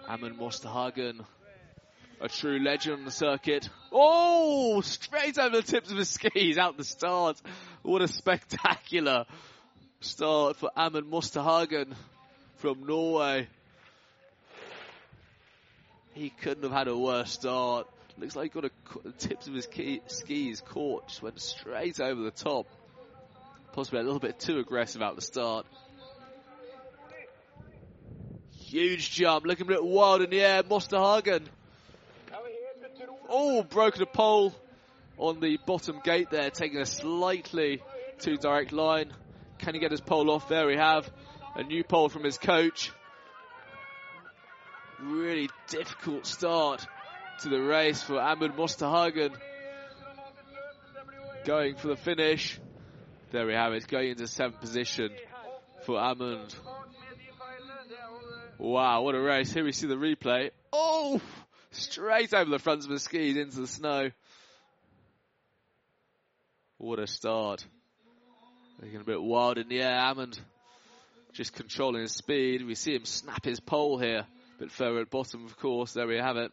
Amund 0.08 0.38
Monsterhagen, 0.38 1.24
a 2.20 2.28
true 2.28 2.58
legend 2.58 2.98
on 2.98 3.04
the 3.04 3.10
circuit. 3.10 3.68
Oh, 3.92 4.80
straight 4.80 5.38
over 5.38 5.56
the 5.56 5.62
tips 5.62 5.90
of 5.90 5.98
his 5.98 6.08
skis, 6.08 6.58
out 6.58 6.76
the 6.76 6.84
start. 6.84 7.40
What 7.82 8.02
a 8.02 8.08
spectacular 8.08 9.26
start 10.00 10.56
for 10.56 10.70
Amund 10.76 11.10
Monsterhagen 11.10 11.94
from 12.56 12.86
Norway. 12.86 13.48
He 16.14 16.30
couldn't 16.30 16.64
have 16.64 16.72
had 16.72 16.88
a 16.88 16.96
worse 16.96 17.32
start. 17.32 17.86
Looks 18.18 18.34
like 18.34 18.52
he 18.52 18.60
got 18.60 18.70
a, 18.70 18.70
the 19.04 19.12
tips 19.12 19.46
of 19.46 19.54
his 19.54 19.66
key, 19.66 20.00
skis 20.08 20.60
caught, 20.60 21.08
just 21.08 21.22
went 21.22 21.40
straight 21.40 22.00
over 22.00 22.22
the 22.22 22.32
top. 22.32 22.66
Possibly 23.78 24.00
a 24.00 24.02
little 24.02 24.18
bit 24.18 24.40
too 24.40 24.58
aggressive 24.58 25.02
out 25.02 25.14
the 25.14 25.22
start. 25.22 25.64
Huge 28.50 29.12
jump, 29.12 29.46
looking 29.46 29.66
a 29.66 29.68
bit 29.68 29.84
wild 29.84 30.20
in 30.20 30.30
the 30.30 30.40
air. 30.40 30.64
Monsterhagen. 30.64 31.44
Oh, 33.28 33.62
broken 33.62 34.02
a 34.02 34.06
pole 34.06 34.52
on 35.16 35.38
the 35.38 35.60
bottom 35.64 36.00
gate 36.02 36.28
there, 36.28 36.50
taking 36.50 36.80
a 36.80 36.86
slightly 36.86 37.80
too 38.18 38.36
direct 38.36 38.72
line. 38.72 39.12
Can 39.58 39.74
he 39.74 39.80
get 39.80 39.92
his 39.92 40.00
pole 40.00 40.28
off? 40.28 40.48
There 40.48 40.66
we 40.66 40.74
have 40.74 41.08
a 41.54 41.62
new 41.62 41.84
pole 41.84 42.08
from 42.08 42.24
his 42.24 42.36
coach. 42.36 42.90
Really 45.00 45.48
difficult 45.68 46.26
start 46.26 46.84
to 47.42 47.48
the 47.48 47.62
race 47.62 48.02
for 48.02 48.14
Amund 48.14 48.56
Monsterhagen. 48.56 49.36
Going 51.44 51.76
for 51.76 51.86
the 51.86 51.96
finish. 51.96 52.58
There 53.30 53.46
we 53.46 53.52
have 53.52 53.74
it, 53.74 53.86
going 53.86 54.10
into 54.10 54.26
seventh 54.26 54.60
position 54.60 55.10
for 55.84 55.98
Amund. 55.98 56.54
Wow, 58.58 59.02
what 59.02 59.14
a 59.14 59.20
race. 59.20 59.52
Here 59.52 59.64
we 59.64 59.72
see 59.72 59.86
the 59.86 59.96
replay. 59.96 60.50
Oh! 60.72 61.20
Straight 61.70 62.32
over 62.32 62.50
the 62.50 62.58
front 62.58 62.84
of 62.84 62.88
the 62.88 62.98
skis 62.98 63.36
into 63.36 63.60
the 63.60 63.66
snow. 63.66 64.10
What 66.78 66.98
a 66.98 67.06
start. 67.06 67.66
Looking 68.80 69.00
a 69.00 69.04
bit 69.04 69.22
wild 69.22 69.58
in 69.58 69.68
the 69.68 69.82
air. 69.82 69.98
Amund 69.98 70.38
just 71.34 71.52
controlling 71.52 72.02
his 72.02 72.12
speed. 72.12 72.64
We 72.64 72.74
see 72.74 72.94
him 72.94 73.04
snap 73.04 73.44
his 73.44 73.60
pole 73.60 73.98
here. 73.98 74.26
A 74.56 74.58
bit 74.58 74.72
further 74.72 75.00
at 75.00 75.10
bottom, 75.10 75.44
of 75.44 75.56
course. 75.58 75.92
There 75.92 76.06
we 76.06 76.16
have 76.16 76.36
it. 76.36 76.50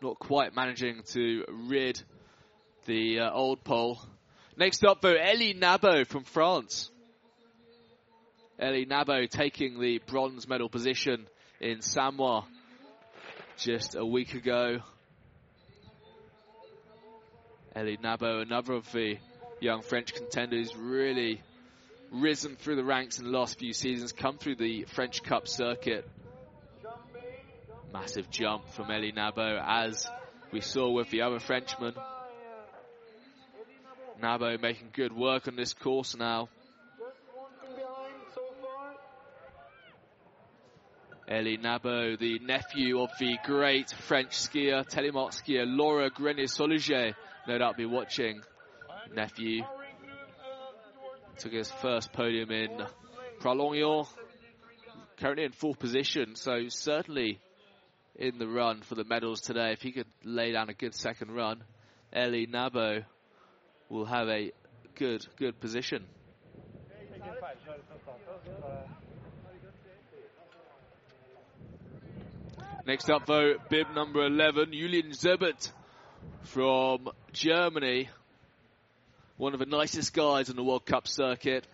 Not 0.00 0.18
quite 0.18 0.56
managing 0.56 1.02
to 1.12 1.44
rid 1.48 2.00
the 2.86 3.20
uh, 3.20 3.30
old 3.30 3.62
pole. 3.64 4.00
Next 4.56 4.84
up, 4.84 5.00
though, 5.00 5.16
Elie 5.16 5.54
Nabo 5.54 6.06
from 6.06 6.22
France. 6.22 6.88
Elie 8.56 8.86
Nabo 8.86 9.28
taking 9.28 9.80
the 9.80 9.98
bronze 9.98 10.46
medal 10.46 10.68
position 10.68 11.26
in 11.60 11.80
Samoa 11.80 12.46
just 13.56 13.96
a 13.96 14.06
week 14.06 14.34
ago. 14.34 14.78
Elie 17.74 17.96
Nabo, 17.96 18.42
another 18.42 18.74
of 18.74 18.90
the 18.92 19.16
young 19.60 19.82
French 19.82 20.14
contenders, 20.14 20.76
really 20.76 21.42
risen 22.12 22.54
through 22.54 22.76
the 22.76 22.84
ranks 22.84 23.18
in 23.18 23.24
the 23.24 23.36
last 23.36 23.58
few 23.58 23.72
seasons, 23.72 24.12
come 24.12 24.38
through 24.38 24.54
the 24.54 24.84
French 24.84 25.24
Cup 25.24 25.48
circuit. 25.48 26.08
Massive 27.92 28.30
jump 28.30 28.68
from 28.70 28.88
Elie 28.88 29.10
Nabo, 29.10 29.60
as 29.66 30.06
we 30.52 30.60
saw 30.60 30.92
with 30.92 31.10
the 31.10 31.22
other 31.22 31.40
Frenchman. 31.40 31.94
Nabo 34.22 34.60
making 34.60 34.90
good 34.92 35.12
work 35.12 35.48
on 35.48 35.56
this 35.56 35.74
course 35.74 36.16
now. 36.16 36.48
Elie 41.26 41.56
Nabo, 41.56 42.18
the 42.18 42.38
nephew 42.40 43.00
of 43.00 43.10
the 43.18 43.38
great 43.44 43.90
French 43.90 44.32
skier, 44.32 44.86
telemark 44.86 45.30
skier 45.30 45.64
Laura 45.66 46.10
Grenier-Soliget, 46.10 47.14
no 47.48 47.58
doubt 47.58 47.76
be 47.78 47.86
watching. 47.86 48.42
Nephew 49.14 49.62
took 51.38 51.52
his 51.52 51.70
first 51.70 52.12
podium 52.12 52.50
in 52.50 52.84
Pralognan, 53.40 54.06
currently 55.16 55.44
in 55.44 55.52
fourth 55.52 55.78
position, 55.78 56.36
so 56.36 56.68
certainly 56.68 57.40
in 58.16 58.38
the 58.38 58.46
run 58.46 58.82
for 58.82 58.94
the 58.94 59.04
medals 59.04 59.40
today. 59.40 59.72
If 59.72 59.80
he 59.80 59.92
could 59.92 60.06
lay 60.24 60.52
down 60.52 60.68
a 60.68 60.74
good 60.74 60.94
second 60.94 61.30
run, 61.30 61.64
Elie 62.12 62.46
Nabo 62.46 63.04
will 63.94 64.04
have 64.04 64.28
a 64.28 64.50
good, 64.96 65.24
good 65.36 65.60
position. 65.60 66.04
Next 72.86 73.08
up, 73.08 73.24
though, 73.26 73.54
bib 73.70 73.86
number 73.94 74.26
11, 74.26 74.72
Julian 74.72 75.10
Zerbert 75.12 75.70
from 76.42 77.08
Germany. 77.32 78.10
One 79.36 79.54
of 79.54 79.60
the 79.60 79.66
nicest 79.66 80.12
guys 80.12 80.50
on 80.50 80.56
the 80.56 80.64
World 80.64 80.84
Cup 80.84 81.06
circuit. 81.06 81.64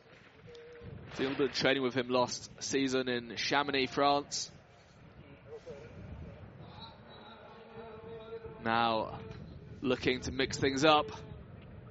Did 1.16 1.20
a 1.20 1.28
little 1.30 1.46
bit 1.46 1.50
of 1.50 1.56
training 1.56 1.82
with 1.82 1.94
him 1.94 2.10
last 2.10 2.50
season 2.62 3.08
in 3.08 3.34
Chamonix, 3.36 3.86
France. 3.86 4.50
Now 8.62 9.18
looking 9.80 10.20
to 10.20 10.32
mix 10.32 10.58
things 10.58 10.84
up 10.84 11.10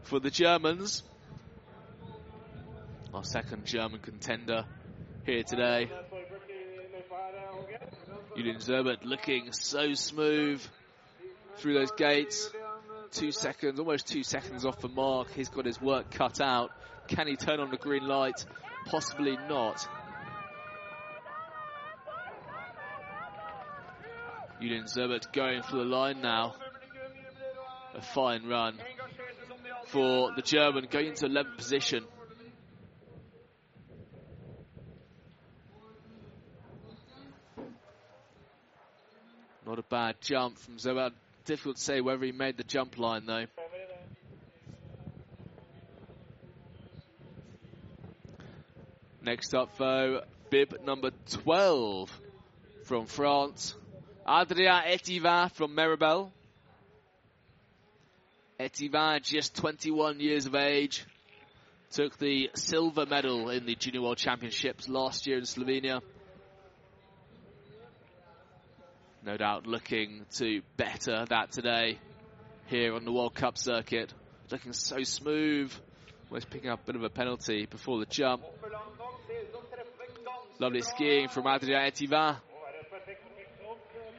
for 0.03 0.19
the 0.19 0.29
Germans. 0.29 1.03
Our 3.13 3.23
second 3.23 3.65
German 3.65 3.99
contender 3.99 4.65
here 5.25 5.43
today. 5.43 5.89
Julian 8.35 8.57
Zerbert 8.57 9.03
looking 9.03 9.51
so 9.51 9.93
smooth 9.93 10.61
through 11.57 11.73
those 11.73 11.91
gates. 11.91 12.51
Two 13.11 13.31
seconds, 13.31 13.79
almost 13.79 14.07
two 14.07 14.23
seconds 14.23 14.65
off 14.65 14.79
the 14.79 14.87
mark. 14.87 15.31
He's 15.31 15.49
got 15.49 15.65
his 15.65 15.81
work 15.81 16.11
cut 16.11 16.39
out. 16.39 16.71
Can 17.07 17.27
he 17.27 17.35
turn 17.35 17.59
on 17.59 17.71
the 17.71 17.77
green 17.77 18.07
light? 18.07 18.45
Possibly 18.85 19.35
not. 19.47 19.87
Julian 24.61 24.85
Zerbert 24.85 25.31
going 25.33 25.63
for 25.63 25.77
the 25.77 25.85
line 25.85 26.21
now. 26.21 26.53
A 27.95 28.01
fine 28.01 28.47
run 28.47 28.77
for 29.91 30.31
the 30.35 30.41
German 30.41 30.87
going 30.89 31.07
into 31.07 31.25
11th 31.25 31.57
position. 31.57 32.05
Not 39.65 39.79
a 39.79 39.83
bad 39.83 40.15
jump 40.21 40.57
from 40.57 40.77
Zoad. 40.77 41.11
Difficult 41.45 41.77
to 41.77 41.81
say 41.81 42.01
whether 42.01 42.23
he 42.25 42.31
made 42.31 42.57
the 42.57 42.63
jump 42.63 42.97
line 42.97 43.25
though. 43.25 43.45
Next 49.21 49.53
up 49.53 49.77
though, 49.77 50.21
bib 50.49 50.75
number 50.85 51.11
12 51.43 52.21
from 52.83 53.05
France. 53.05 53.75
Adrien 54.27 54.83
Etivin 54.85 55.51
from 55.51 55.75
Méribel. 55.75 56.31
Etivin, 58.59 59.23
just 59.23 59.55
21 59.55 60.19
years 60.19 60.45
of 60.45 60.53
age, 60.53 61.05
took 61.91 62.17
the 62.17 62.49
silver 62.55 63.05
medal 63.05 63.49
in 63.49 63.65
the 63.65 63.73
Junior 63.73 64.01
World 64.01 64.17
Championships 64.17 64.89
last 64.89 65.25
year 65.27 65.37
in 65.37 65.43
Slovenia. 65.43 66.01
No 69.25 69.37
doubt 69.37 69.65
looking 69.65 70.25
to 70.37 70.61
better 70.75 71.25
that 71.29 71.53
today 71.53 71.99
here 72.67 72.93
on 72.95 73.05
the 73.05 73.13
World 73.13 73.33
Cup 73.33 73.57
circuit. 73.57 74.13
Looking 74.51 74.73
so 74.73 75.03
smooth. 75.03 75.71
Almost 76.29 76.49
picking 76.49 76.69
up 76.69 76.83
a 76.83 76.85
bit 76.85 76.95
of 76.97 77.03
a 77.03 77.09
penalty 77.09 77.65
before 77.65 77.99
the 77.99 78.05
jump. 78.07 78.43
Lovely 80.59 80.81
skiing 80.81 81.29
from 81.29 81.47
Adrien 81.47 81.89
Etivin. 81.89 82.35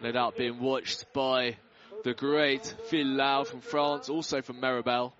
No 0.02 0.12
doubt 0.12 0.36
being 0.38 0.60
watched 0.60 1.04
by 1.12 1.56
the 2.04 2.14
great 2.14 2.74
Phil 2.88 3.06
Lau 3.06 3.44
from 3.44 3.60
France, 3.60 4.08
also 4.08 4.42
from 4.42 4.60
Méribel, 4.60 5.12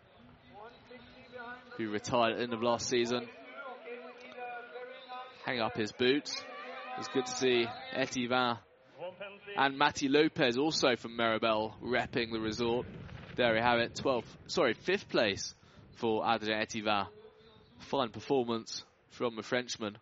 who 1.76 1.90
retired 1.90 2.32
at 2.32 2.38
the 2.38 2.44
end 2.44 2.54
of 2.54 2.62
last 2.62 2.88
season. 2.88 3.28
Hang 5.44 5.60
up 5.60 5.76
his 5.76 5.92
boots. 5.92 6.42
It's 6.98 7.08
good 7.08 7.26
to 7.26 7.32
see 7.32 7.66
Etivin 7.96 8.58
and 9.56 9.78
Mati 9.78 10.08
Lopez, 10.08 10.56
also 10.56 10.96
from 10.96 11.16
Méribel, 11.16 11.72
repping 11.82 12.32
the 12.32 12.40
resort. 12.40 12.86
There 13.36 13.54
we 13.54 13.60
have 13.60 13.78
it, 13.78 13.94
12th, 13.94 14.24
sorry, 14.46 14.74
5th 14.74 15.08
place 15.08 15.54
for 15.96 16.24
Adrien 16.24 16.60
Etivin. 16.60 17.06
Fine 17.78 18.10
performance 18.10 18.84
from 19.10 19.36
the 19.36 19.42
Frenchman. 19.42 19.96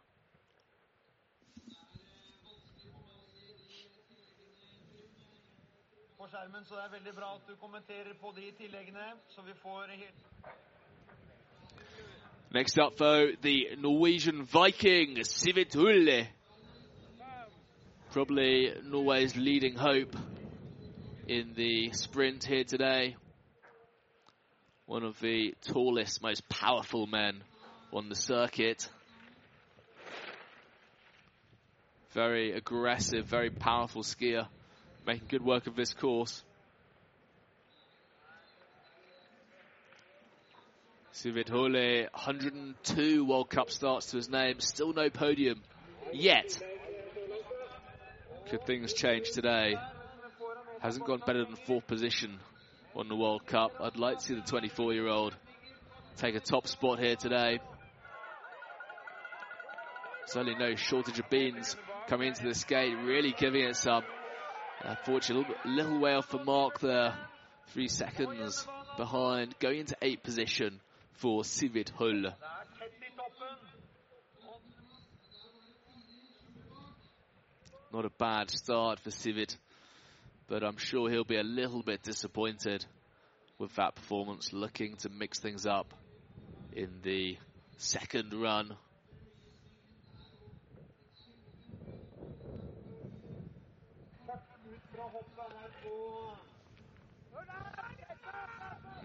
Skjermen, 6.49 6.65
så 6.65 6.75
det 6.75 6.85
er 6.85 6.91
veldig 6.91 7.15
bra 7.15 7.35
at 7.35 7.41
du 7.49 7.55
kommenterer 7.61 8.15
på 8.21 8.33
de 8.37 8.53
tilleggene, 8.59 9.13
så 9.29 9.43
vi 9.43 9.53
får 9.63 9.87
Next 12.51 12.79
up, 12.79 12.97
though, 12.97 13.37
the 13.43 13.77
Norwegian 13.77 14.47
Viking, 14.47 15.25
Sivert 15.25 15.75
Hulle. 15.75 16.29
Probably 18.13 18.73
Norway's 18.83 19.37
leading 19.37 19.77
hope 19.77 20.17
in 21.29 21.55
the 21.55 21.91
sprint 21.93 22.45
here 22.45 22.65
today. 22.65 23.17
One 24.87 25.05
of 25.05 25.21
the 25.21 25.53
tallest, 25.61 26.23
most 26.23 26.49
powerful 26.49 27.07
men 27.07 27.43
on 27.93 28.09
the 28.09 28.17
circuit. 28.17 28.89
Very 32.15 32.53
aggressive, 32.53 33.27
very 33.27 33.51
powerful 33.51 34.03
skier 34.03 34.49
making 35.09 35.27
good 35.29 35.43
work 35.43 35.67
of 35.67 35.75
this 35.75 35.95
course. 35.95 36.45
Sivert 41.15 41.49
Hulle, 41.49 42.03
102 42.13 43.25
World 43.25 43.49
Cup 43.49 43.71
starts 43.71 44.11
to 44.11 44.19
his 44.19 44.29
name, 44.29 44.61
still 44.61 44.93
no 44.93 45.09
podium 45.09 45.63
yet. 46.13 46.61
Could 48.51 48.67
things 48.67 48.93
change 48.93 49.31
today? 49.31 49.77
Hasn't 50.81 51.07
gone 51.07 51.23
better 51.27 51.43
than 51.43 51.57
fourth 51.57 51.87
position 51.87 52.39
on 52.95 53.09
the 53.09 53.17
World 53.17 53.47
Cup. 53.47 53.73
I'd 53.81 53.97
like 53.97 54.19
to 54.19 54.25
see 54.25 54.35
the 54.35 54.43
24 54.43 54.93
year 54.93 55.09
old 55.09 55.35
take 56.19 56.35
a 56.35 56.41
top 56.41 56.67
spot 56.67 56.99
here 56.99 57.17
today. 57.17 57.61
Certainly 60.27 60.57
no 60.59 60.75
shortage 60.75 61.19
of 61.19 61.31
beans 61.31 61.77
coming 62.09 62.29
into 62.29 62.45
this 62.45 62.65
gate, 62.65 62.95
really 63.03 63.35
giving 63.37 63.63
it 63.63 63.75
some. 63.77 64.03
Uh, 64.85 64.91
Unfortunately, 64.91 65.45
a 65.65 65.69
little, 65.69 65.87
little 65.87 66.01
way 66.01 66.15
off 66.15 66.31
the 66.31 66.43
mark 66.45 66.81
there. 66.81 67.15
Three 67.69 67.89
seconds 67.89 68.67
behind, 68.97 69.59
going 69.59 69.81
into 69.81 69.97
eighth 70.01 70.23
position 70.23 70.81
for 71.13 71.43
Sivert 71.43 71.91
Hull. 71.91 72.33
Not 77.93 78.05
a 78.05 78.11
bad 78.11 78.51
start 78.51 79.01
for 79.01 79.11
Sivert, 79.11 79.57
but 80.47 80.63
I'm 80.63 80.77
sure 80.77 81.11
he'll 81.11 81.25
be 81.25 81.39
a 81.39 81.43
little 81.43 81.83
bit 81.83 82.03
disappointed 82.03 82.85
with 83.59 83.75
that 83.77 83.97
performance, 83.97 84.53
looking 84.53 84.97
to 84.97 85.09
mix 85.09 85.41
things 85.41 85.67
up 85.67 85.93
in 86.73 87.01
the 87.03 87.37
second 87.77 88.33
run 88.33 88.77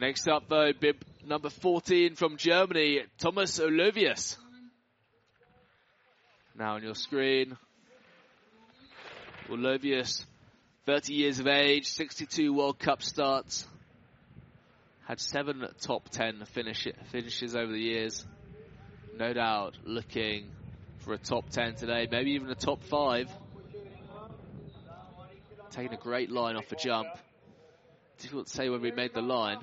Next 0.03 0.27
up, 0.27 0.49
though, 0.49 0.73
bib 0.77 0.97
number 1.25 1.49
14 1.49 2.15
from 2.15 2.35
Germany, 2.35 3.03
Thomas 3.19 3.57
Olivius. 3.57 4.35
Now 6.59 6.75
on 6.75 6.83
your 6.83 6.93
screen, 6.93 7.55
Olivius, 9.49 10.25
30 10.85 11.13
years 11.13 11.39
of 11.39 11.47
age, 11.47 11.85
62 11.85 12.53
World 12.53 12.79
Cup 12.79 13.01
starts, 13.01 13.65
had 15.07 15.21
seven 15.21 15.65
top 15.79 16.09
10 16.09 16.43
finish 16.47 16.85
finishes 17.13 17.55
over 17.55 17.71
the 17.71 17.79
years. 17.79 18.25
No 19.17 19.31
doubt 19.31 19.77
looking 19.85 20.51
for 20.97 21.13
a 21.13 21.17
top 21.17 21.49
10 21.49 21.75
today, 21.75 22.09
maybe 22.11 22.31
even 22.31 22.49
a 22.49 22.55
top 22.55 22.83
5. 22.83 23.31
Taking 25.71 25.93
a 25.93 25.97
great 25.97 26.29
line 26.29 26.57
off 26.57 26.67
the 26.67 26.75
jump. 26.75 27.07
Difficult 28.17 28.47
to 28.47 28.53
say 28.53 28.67
when 28.67 28.81
we 28.81 28.91
made 28.91 29.13
the 29.13 29.21
line. 29.21 29.59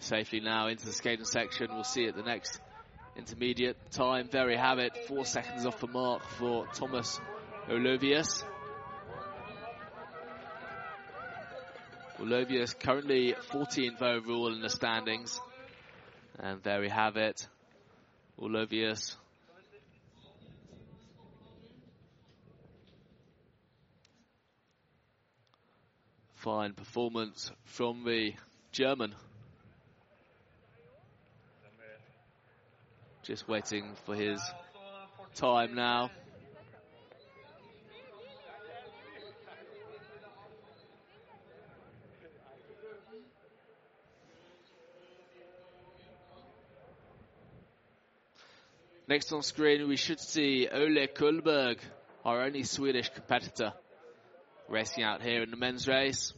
Safely 0.00 0.40
now 0.40 0.68
into 0.68 0.86
the 0.86 0.92
skating 0.92 1.24
section. 1.24 1.68
We'll 1.70 1.84
see 1.84 2.06
at 2.06 2.16
the 2.16 2.22
next 2.22 2.60
intermediate 3.16 3.76
time. 3.90 4.28
There 4.32 4.46
we 4.46 4.56
have 4.56 4.78
it. 4.78 4.96
Four 5.06 5.24
seconds 5.24 5.66
off 5.66 5.78
the 5.78 5.86
mark 5.86 6.22
for 6.38 6.66
Thomas 6.74 7.20
Olovius. 7.68 8.42
Olovius 12.18 12.78
currently 12.78 13.34
14th 13.50 14.02
overall 14.02 14.52
in 14.54 14.62
the 14.62 14.70
standings. 14.70 15.40
And 16.38 16.62
there 16.62 16.80
we 16.80 16.88
have 16.88 17.16
it. 17.16 17.46
Olovius 18.40 19.16
fine 26.36 26.72
performance 26.72 27.52
from 27.64 28.02
the 28.04 28.32
German. 28.72 29.14
Just 33.22 33.46
waiting 33.46 33.94
for 34.06 34.14
his 34.14 34.40
time 35.34 35.74
now. 35.74 36.10
Next 49.10 49.32
on 49.32 49.42
screen, 49.42 49.88
we 49.88 49.96
should 49.96 50.20
see 50.20 50.68
Ole 50.72 51.08
Kullberg, 51.08 51.78
our 52.24 52.42
only 52.42 52.62
Swedish 52.62 53.08
competitor, 53.08 53.72
racing 54.68 55.02
out 55.02 55.20
here 55.20 55.42
in 55.42 55.50
the 55.50 55.56
men's 55.56 55.88
race. 55.88 56.32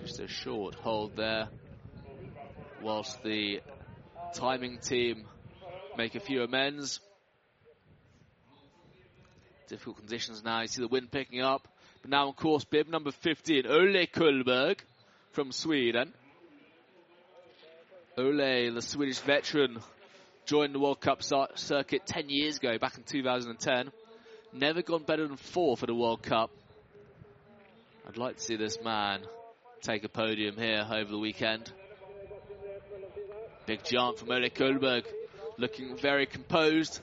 Just 0.00 0.18
a 0.18 0.26
short 0.50 0.74
hold 0.74 1.14
there. 1.14 1.46
Whilst 2.82 3.22
the 3.22 3.60
timing 4.34 4.78
team 4.78 5.24
make 5.96 6.16
a 6.16 6.20
few 6.20 6.42
amends. 6.42 6.98
Difficult 9.68 9.98
conditions 9.98 10.42
now. 10.42 10.62
You 10.62 10.66
see 10.66 10.82
the 10.82 10.88
wind 10.88 11.12
picking 11.12 11.40
up. 11.40 11.68
But 12.02 12.10
now, 12.10 12.28
of 12.28 12.34
course, 12.34 12.64
bib 12.64 12.88
number 12.88 13.12
15, 13.12 13.64
Ole 13.64 14.06
Kullberg 14.12 14.80
from 15.30 15.52
Sweden. 15.52 16.12
Ole, 18.18 18.72
the 18.74 18.82
Swedish 18.82 19.20
veteran, 19.20 19.78
joined 20.46 20.74
the 20.74 20.80
World 20.80 21.00
Cup 21.00 21.22
circuit 21.22 22.06
10 22.06 22.28
years 22.28 22.56
ago, 22.56 22.76
back 22.76 22.98
in 22.98 23.04
2010. 23.04 23.92
Never 24.52 24.82
gone 24.82 25.04
better 25.04 25.28
than 25.28 25.36
four 25.36 25.76
for 25.76 25.86
the 25.86 25.94
World 25.94 26.24
Cup. 26.24 26.50
I'd 28.08 28.16
like 28.16 28.38
to 28.38 28.42
see 28.42 28.56
this 28.56 28.78
man 28.82 29.20
take 29.80 30.04
a 30.04 30.08
podium 30.08 30.56
here 30.56 30.86
over 30.90 31.10
the 31.10 31.18
weekend. 31.18 31.72
Big 33.66 33.82
jump 33.84 34.18
from 34.18 34.30
Ole 34.30 34.50
Kolberg, 34.50 35.04
looking 35.58 35.96
very 35.96 36.26
composed. 36.26 37.00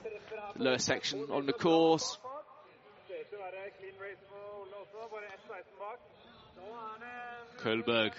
The 0.55 0.63
lower 0.63 0.77
section 0.77 1.27
on 1.31 1.45
the 1.45 1.53
course. 1.53 2.17
Kolberg 7.59 8.11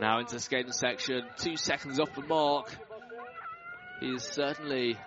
now 0.00 0.18
into 0.18 0.34
the 0.34 0.40
skating 0.40 0.72
section, 0.72 1.24
two 1.38 1.56
seconds 1.56 1.98
off 1.98 2.14
the 2.14 2.22
mark. 2.22 2.76
He's 4.00 4.22
certainly 4.22 4.98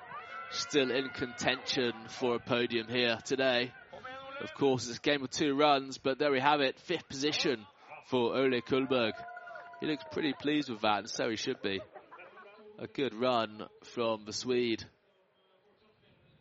still 0.49 0.89
in 0.89 1.09
contention 1.09 1.91
for 2.07 2.35
a 2.35 2.39
podium 2.39 2.87
here 2.87 3.17
today. 3.25 3.71
Of 4.41 4.53
course, 4.53 4.87
it's 4.87 4.97
a 4.97 5.01
game 5.01 5.23
of 5.23 5.29
two 5.29 5.55
runs, 5.55 5.97
but 5.97 6.19
there 6.19 6.31
we 6.31 6.39
have 6.39 6.61
it, 6.61 6.79
fifth 6.79 7.07
position 7.09 7.65
for 8.07 8.35
Ole 8.35 8.61
Kullberg. 8.61 9.13
He 9.79 9.87
looks 9.87 10.03
pretty 10.11 10.33
pleased 10.33 10.69
with 10.69 10.81
that, 10.81 10.99
and 10.99 11.09
so 11.09 11.29
he 11.29 11.35
should 11.35 11.61
be. 11.61 11.81
A 12.79 12.87
good 12.87 13.13
run 13.13 13.67
from 13.83 14.23
the 14.25 14.33
Swede. 14.33 14.83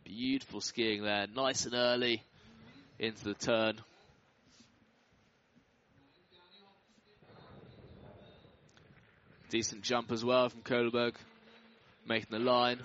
Beautiful 0.03 0.61
skiing 0.61 1.03
there, 1.03 1.27
nice 1.33 1.65
and 1.65 1.73
early 1.73 2.23
into 2.99 3.23
the 3.23 3.33
turn. 3.33 3.79
Decent 9.49 9.83
jump 9.83 10.11
as 10.11 10.23
well 10.23 10.49
from 10.49 10.61
Kohlberg, 10.61 11.15
making 12.07 12.29
the 12.31 12.39
line. 12.39 12.79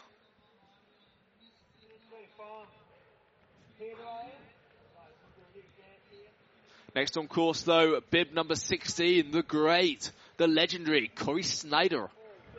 Next 6.95 7.17
on 7.17 7.27
course, 7.27 7.63
though, 7.63 8.01
bib 8.11 8.33
number 8.33 8.55
16, 8.55 9.31
the 9.31 9.43
great, 9.43 10.13
the 10.37 10.47
legendary 10.47 11.09
Corey 11.09 11.43
Snyder 11.43 12.11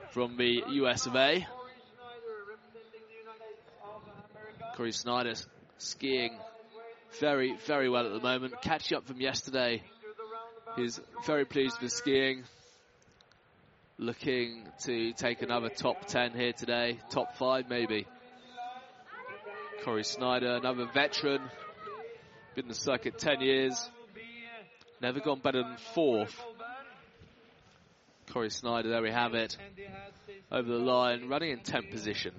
from 0.09 0.37
the 0.37 0.63
US 0.67 1.05
of 1.05 1.15
A. 1.15 1.45
Corey 4.75 4.91
Snyder 4.91 5.35
skiing 5.77 6.35
very, 7.19 7.55
very 7.67 7.89
well 7.89 8.07
at 8.07 8.11
the 8.11 8.19
moment. 8.19 8.59
Catching 8.63 8.97
up 8.97 9.05
from 9.05 9.21
yesterday. 9.21 9.83
He's 10.75 10.99
very 11.27 11.45
pleased 11.45 11.79
with 11.79 11.91
skiing. 11.91 12.43
Looking 13.99 14.67
to 14.85 15.13
take 15.13 15.43
another 15.43 15.69
top 15.69 16.07
10 16.07 16.31
here 16.31 16.53
today. 16.53 16.97
Top 17.11 17.35
5 17.35 17.69
maybe. 17.69 18.07
Corey 19.83 20.03
Snyder, 20.03 20.55
another 20.55 20.87
veteran. 20.91 21.41
Been 22.55 22.65
in 22.65 22.69
the 22.69 22.73
circuit 22.73 23.19
10 23.19 23.41
years. 23.41 23.89
Never 25.03 25.19
gone 25.19 25.39
better 25.39 25.61
than 25.63 25.75
fourth. 25.93 26.33
Corey 28.31 28.49
Snyder, 28.49 28.87
there 28.87 29.01
we 29.01 29.11
have 29.11 29.33
it. 29.33 29.57
Over 30.49 30.69
the 30.69 30.77
line, 30.77 31.27
running 31.27 31.51
in 31.51 31.59
10th 31.59 31.91
position. 31.91 32.33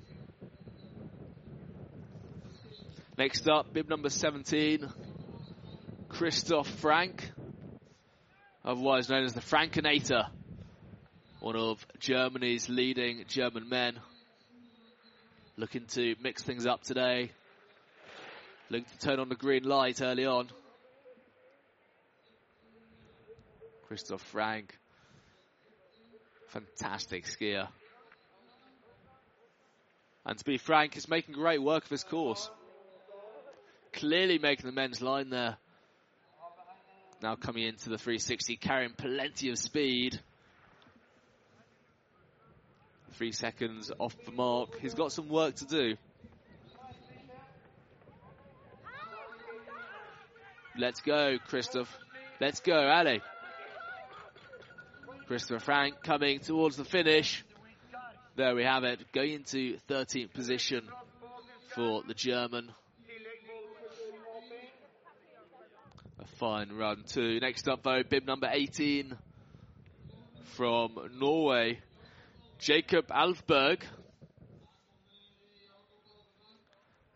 Next 3.18 3.46
up, 3.50 3.74
bib 3.74 3.90
number 3.90 4.08
17, 4.08 4.88
Christoph 6.08 6.66
Frank, 6.80 7.30
otherwise 8.64 9.10
known 9.10 9.24
as 9.24 9.34
the 9.34 9.42
Frankenator, 9.42 10.30
one 11.40 11.56
of 11.56 11.86
Germany's 12.00 12.70
leading 12.70 13.26
German 13.28 13.68
men. 13.68 14.00
Looking 15.58 15.84
to 15.88 16.14
mix 16.22 16.42
things 16.42 16.66
up 16.66 16.82
today. 16.82 17.30
Looking 18.70 18.86
to 18.90 19.06
turn 19.06 19.20
on 19.20 19.28
the 19.28 19.36
green 19.36 19.64
light 19.64 20.00
early 20.00 20.24
on. 20.24 20.48
Christoph 23.94 24.22
Frank. 24.22 24.76
Fantastic 26.48 27.26
skier. 27.26 27.68
And 30.26 30.36
to 30.36 30.44
be 30.44 30.58
frank, 30.58 30.94
he's 30.94 31.08
making 31.08 31.34
great 31.34 31.62
work 31.62 31.84
of 31.84 31.90
his 31.90 32.02
course. 32.02 32.50
Clearly 33.92 34.40
making 34.40 34.66
the 34.66 34.72
men's 34.72 35.00
line 35.00 35.30
there. 35.30 35.58
Now 37.22 37.36
coming 37.36 37.62
into 37.68 37.88
the 37.88 37.96
360, 37.96 38.56
carrying 38.56 38.94
plenty 38.94 39.50
of 39.50 39.58
speed. 39.58 40.18
Three 43.12 43.30
seconds 43.30 43.92
off 43.96 44.16
the 44.26 44.32
mark. 44.32 44.80
He's 44.80 44.94
got 44.94 45.12
some 45.12 45.28
work 45.28 45.54
to 45.54 45.66
do. 45.66 45.94
Let's 50.76 51.00
go, 51.00 51.38
Christoph. 51.46 51.96
Let's 52.40 52.58
go, 52.58 52.88
Ali. 52.88 53.22
Christopher 55.26 55.60
Frank 55.60 56.02
coming 56.02 56.38
towards 56.40 56.76
the 56.76 56.84
finish. 56.84 57.44
There 58.36 58.54
we 58.54 58.64
have 58.64 58.84
it, 58.84 59.00
going 59.12 59.32
into 59.32 59.78
13th 59.88 60.34
position 60.34 60.86
for 61.74 62.02
the 62.06 62.12
German. 62.12 62.70
A 66.18 66.26
fine 66.36 66.72
run 66.72 67.04
too. 67.06 67.40
Next 67.40 67.66
up 67.68 67.82
though, 67.82 68.02
bib 68.02 68.26
number 68.26 68.50
18 68.52 69.16
from 70.56 70.98
Norway, 71.18 71.80
Jacob 72.58 73.06
Alfberg. 73.08 73.82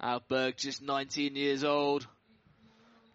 Alfberg, 0.03 0.57
just 0.57 0.81
19 0.81 1.37
years 1.37 1.63
old, 1.63 2.07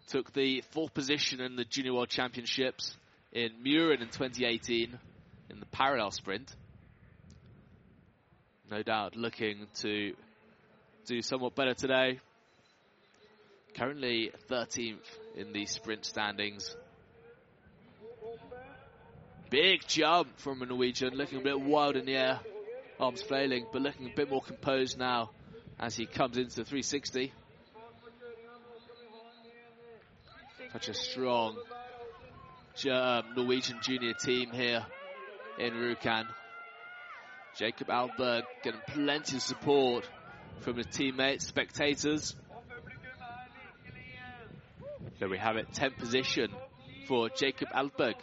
took 0.06 0.32
the 0.32 0.62
fourth 0.70 0.94
position 0.94 1.40
in 1.40 1.56
the 1.56 1.64
Junior 1.64 1.94
World 1.94 2.10
Championships 2.10 2.96
in 3.34 3.50
Mürren 3.64 4.00
in 4.00 4.08
2018 4.08 4.96
in 5.50 5.60
the 5.60 5.66
parallel 5.66 6.12
sprint. 6.12 6.54
No 8.70 8.82
doubt 8.82 9.16
looking 9.16 9.66
to 9.80 10.14
do 11.06 11.20
somewhat 11.20 11.54
better 11.54 11.74
today. 11.74 12.20
Currently 13.76 14.30
13th 14.48 15.04
in 15.36 15.52
the 15.52 15.66
sprint 15.66 16.04
standings. 16.04 16.76
Big 19.50 19.86
jump 19.86 20.38
from 20.38 20.62
a 20.62 20.66
Norwegian, 20.66 21.14
looking 21.14 21.40
a 21.40 21.42
bit 21.42 21.60
wild 21.60 21.96
in 21.96 22.06
the 22.06 22.14
air. 22.14 22.40
Arms 23.00 23.20
flailing, 23.20 23.66
but 23.72 23.82
looking 23.82 24.06
a 24.06 24.14
bit 24.14 24.30
more 24.30 24.40
composed 24.40 24.96
now 24.96 25.30
as 25.80 25.96
he 25.96 26.06
comes 26.06 26.36
into 26.36 26.54
the 26.54 26.64
360. 26.64 27.32
Such 30.72 30.88
a 30.88 30.94
strong 30.94 31.56
um, 32.86 33.24
Norwegian 33.36 33.78
junior 33.82 34.14
team 34.14 34.50
here 34.50 34.84
in 35.58 35.72
Rjukan. 35.74 36.26
Jacob 37.56 37.88
Alberg 37.88 38.42
getting 38.64 38.80
plenty 38.88 39.36
of 39.36 39.42
support 39.42 40.08
from 40.60 40.76
his 40.76 40.86
teammates, 40.86 41.46
spectators. 41.46 42.34
There 45.20 45.28
we 45.28 45.38
have 45.38 45.56
it, 45.56 45.70
10th 45.72 45.98
position 45.98 46.48
for 47.06 47.28
Jacob 47.28 47.68
Alberg. 47.72 48.14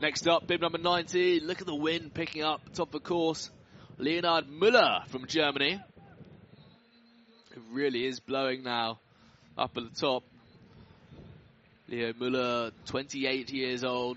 Next 0.00 0.28
up, 0.28 0.46
bib 0.46 0.60
number 0.60 0.78
19. 0.78 1.44
Look 1.44 1.60
at 1.60 1.66
the 1.66 1.74
wind 1.74 2.14
picking 2.14 2.44
up 2.44 2.60
top 2.72 2.94
of 2.94 3.02
course. 3.02 3.50
Leonard 3.98 4.46
Müller 4.46 5.04
from 5.08 5.26
Germany. 5.26 5.80
Really 7.70 8.06
is 8.06 8.18
blowing 8.18 8.62
now 8.62 8.98
up 9.56 9.76
at 9.76 9.82
the 9.82 10.00
top. 10.00 10.24
Leo 11.86 12.12
Müller, 12.14 12.72
28 12.86 13.50
years 13.50 13.84
old. 13.84 14.16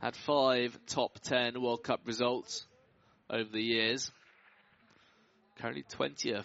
Had 0.00 0.14
five 0.16 0.78
top 0.86 1.18
10 1.20 1.62
World 1.62 1.82
Cup 1.82 2.00
results 2.04 2.66
over 3.30 3.48
the 3.50 3.62
years. 3.62 4.10
Currently 5.60 5.84
20th 5.84 6.44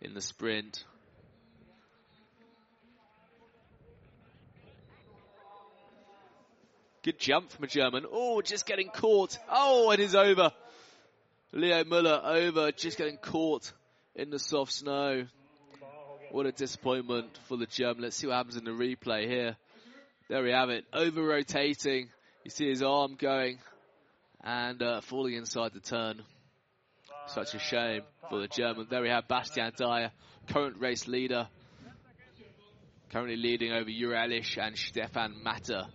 in 0.00 0.14
the 0.14 0.20
sprint. 0.20 0.84
Good 7.04 7.20
jump 7.20 7.50
from 7.50 7.64
a 7.64 7.68
German. 7.68 8.04
Oh, 8.10 8.42
just 8.42 8.66
getting 8.66 8.88
caught. 8.88 9.38
Oh, 9.48 9.92
it 9.92 10.00
is 10.00 10.16
over. 10.16 10.50
Leo 11.52 11.82
Müller 11.84 12.22
over, 12.24 12.72
just 12.72 12.98
getting 12.98 13.16
caught 13.16 13.72
in 14.14 14.30
the 14.30 14.38
soft 14.38 14.72
snow. 14.72 15.26
What 16.30 16.44
a 16.44 16.52
disappointment 16.52 17.38
for 17.48 17.56
the 17.56 17.64
German. 17.64 18.02
Let's 18.02 18.16
see 18.16 18.26
what 18.26 18.36
happens 18.36 18.56
in 18.56 18.64
the 18.64 18.70
replay 18.70 19.26
here. 19.26 19.56
There 20.28 20.42
we 20.42 20.50
have 20.50 20.68
it. 20.68 20.84
Over 20.92 21.22
rotating. 21.22 22.10
You 22.44 22.50
see 22.50 22.68
his 22.68 22.82
arm 22.82 23.16
going 23.18 23.58
and 24.44 24.82
uh, 24.82 25.00
falling 25.00 25.34
inside 25.34 25.72
the 25.72 25.80
turn. 25.80 26.22
Such 27.28 27.54
a 27.54 27.58
shame 27.58 28.02
for 28.28 28.40
the 28.40 28.48
German. 28.48 28.86
There 28.90 29.02
we 29.02 29.08
have 29.08 29.26
Bastien 29.26 29.72
Dayer, 29.72 30.10
current 30.48 30.76
race 30.78 31.08
leader. 31.08 31.48
Currently 33.10 33.36
leading 33.36 33.72
over 33.72 33.88
Uralish 33.88 34.58
and 34.58 34.76
Stefan 34.76 35.42
Matter. 35.42 35.86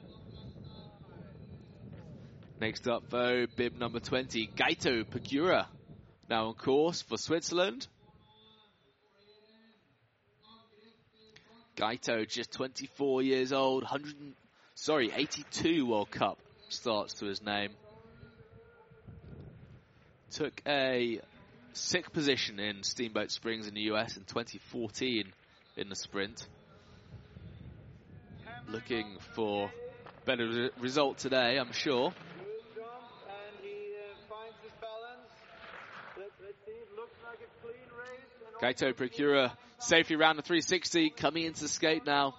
Next 2.60 2.88
up, 2.88 3.10
though, 3.10 3.46
bib 3.56 3.78
number 3.78 4.00
20, 4.00 4.48
Gaito 4.56 5.04
Pagura. 5.04 5.68
Now 6.30 6.48
on 6.48 6.54
course 6.54 7.02
for 7.02 7.18
Switzerland. 7.18 7.88
Gaito, 11.76 12.28
just 12.28 12.52
24 12.52 13.24
years 13.24 13.52
old, 13.52 13.84
100, 13.84 14.16
sorry, 14.76 15.12
82 15.14 15.86
World 15.86 16.12
Cup 16.12 16.38
starts 16.70 17.16
to 17.16 17.26
his 17.26 17.42
name. 17.42 17.72
Took 20.32 20.62
a 20.68 21.20
sixth 21.74 22.14
position 22.14 22.60
in 22.60 22.84
Steamboat 22.84 23.32
Springs 23.32 23.68
in 23.68 23.74
the 23.74 23.82
US 23.94 24.18
in 24.18 24.24
2014 24.24 25.32
in 25.78 25.90
the 25.90 25.96
sprint. 25.96 26.48
Looking 28.70 29.18
for 29.36 29.72
better 30.26 30.48
re 30.48 30.70
result 30.80 31.18
today, 31.18 31.58
I'm 31.60 31.74
sure. 31.74 32.12
Good 32.12 32.76
jump, 32.76 32.88
and 33.28 33.56
he 33.62 33.94
uh, 33.98 34.16
finds 34.30 34.58
his 34.62 34.72
balance. 34.80 35.30
Let, 36.18 36.32
let's 36.42 36.58
see, 36.66 36.72
it 36.72 36.96
looks 36.96 37.18
like 37.26 37.40
a 37.42 37.50
clean 37.62 37.84
Gaito 38.64 38.94
Procura 38.94 39.52
safely 39.80 40.16
round 40.16 40.38
the 40.38 40.42
360, 40.42 41.10
coming 41.10 41.44
into 41.44 41.64
the 41.64 41.68
skate 41.68 42.06
now. 42.06 42.34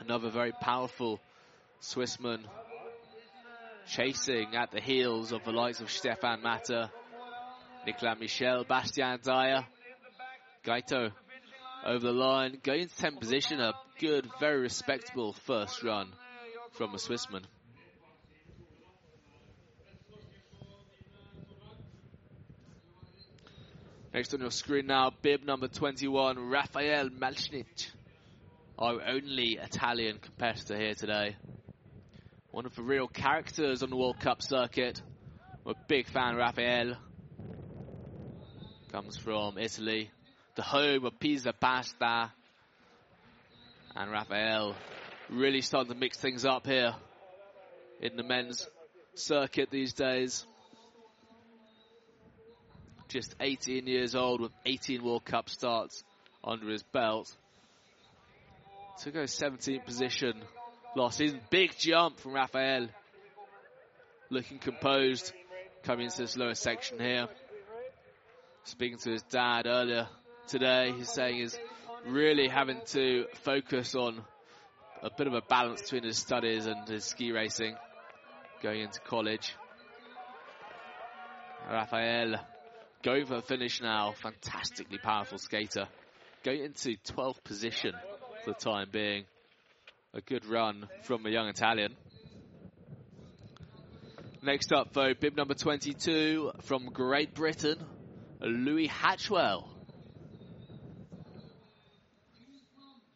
Another 0.00 0.30
very 0.30 0.52
powerful 0.62 1.20
Swissman 1.82 2.40
chasing 3.86 4.56
at 4.56 4.70
the 4.70 4.80
heels 4.80 5.32
of 5.32 5.44
the 5.44 5.52
likes 5.52 5.80
of 5.80 5.90
Stefan 5.90 6.42
Matter, 6.42 6.88
Nicolas 7.84 8.18
Michel, 8.18 8.64
Bastien 8.64 9.18
Dayer. 9.18 9.66
Gaito 10.64 11.10
over 11.84 12.06
the 12.06 12.12
line, 12.12 12.58
going 12.62 12.80
into 12.84 12.94
10th 12.94 13.20
position, 13.20 13.60
a 13.60 13.74
good, 14.00 14.26
very 14.40 14.60
respectable 14.60 15.34
first 15.44 15.82
run 15.82 16.08
from 16.72 16.94
a 16.94 16.96
Swissman. 16.96 17.44
Next 24.16 24.32
on 24.32 24.40
your 24.40 24.50
screen 24.50 24.86
now, 24.86 25.12
bib 25.20 25.44
number 25.44 25.68
21, 25.68 26.48
Rafael 26.48 27.10
Malchnich, 27.10 27.90
our 28.78 28.98
only 29.06 29.58
Italian 29.62 30.20
competitor 30.20 30.74
here 30.74 30.94
today. 30.94 31.36
One 32.50 32.64
of 32.64 32.74
the 32.74 32.82
real 32.82 33.08
characters 33.08 33.82
on 33.82 33.90
the 33.90 33.96
World 33.96 34.18
Cup 34.18 34.40
circuit. 34.40 35.02
A 35.66 35.74
big 35.86 36.08
fan 36.08 36.32
of 36.32 36.38
Rafael. 36.38 36.96
Comes 38.90 39.18
from 39.18 39.58
Italy, 39.58 40.10
the 40.54 40.62
home 40.62 41.04
of 41.04 41.20
Pisa 41.20 41.52
Pasta. 41.52 42.32
And 43.94 44.10
Rafael 44.10 44.76
really 45.28 45.60
starting 45.60 45.92
to 45.92 45.98
mix 45.98 46.16
things 46.16 46.46
up 46.46 46.66
here 46.66 46.94
in 48.00 48.16
the 48.16 48.22
men's 48.22 48.66
circuit 49.14 49.68
these 49.70 49.92
days. 49.92 50.46
Just 53.08 53.34
18 53.40 53.86
years 53.86 54.14
old 54.14 54.40
with 54.40 54.52
18 54.64 55.02
World 55.04 55.24
Cup 55.24 55.48
starts 55.48 56.02
under 56.42 56.68
his 56.68 56.82
belt. 56.82 57.34
To 59.02 59.10
go 59.10 59.20
17th 59.22 59.84
position 59.84 60.42
last 60.96 61.18
season. 61.18 61.40
Big 61.50 61.76
jump 61.78 62.18
from 62.18 62.32
Rafael. 62.32 62.88
Looking 64.30 64.58
composed 64.58 65.32
coming 65.84 66.06
into 66.06 66.22
this 66.22 66.36
lower 66.36 66.54
section 66.54 66.98
here. 66.98 67.28
Speaking 68.64 68.98
to 68.98 69.12
his 69.12 69.22
dad 69.22 69.66
earlier 69.66 70.08
today, 70.48 70.92
he's 70.96 71.12
saying 71.12 71.36
he's 71.36 71.56
really 72.06 72.48
having 72.48 72.80
to 72.86 73.26
focus 73.44 73.94
on 73.94 74.22
a 75.02 75.10
bit 75.16 75.28
of 75.28 75.34
a 75.34 75.42
balance 75.42 75.82
between 75.82 76.02
his 76.02 76.18
studies 76.18 76.66
and 76.66 76.88
his 76.88 77.04
ski 77.04 77.30
racing 77.30 77.76
going 78.62 78.80
into 78.80 78.98
college. 79.00 79.54
Rafael 81.70 82.40
going 83.06 83.24
for 83.24 83.36
the 83.36 83.42
finish 83.42 83.80
now. 83.80 84.12
Fantastically 84.20 84.98
powerful 84.98 85.38
skater. 85.38 85.86
Go 86.42 86.50
into 86.50 86.96
12th 87.06 87.42
position 87.44 87.92
for 88.44 88.50
the 88.50 88.58
time 88.58 88.88
being. 88.90 89.24
A 90.12 90.20
good 90.20 90.44
run 90.44 90.88
from 91.04 91.24
a 91.24 91.30
young 91.30 91.46
Italian. 91.46 91.94
Next 94.42 94.72
up, 94.72 94.92
though, 94.92 95.14
bib 95.14 95.36
number 95.36 95.54
22 95.54 96.50
from 96.62 96.86
Great 96.86 97.32
Britain, 97.32 97.78
Louis 98.40 98.88
Hatchwell. 98.88 99.68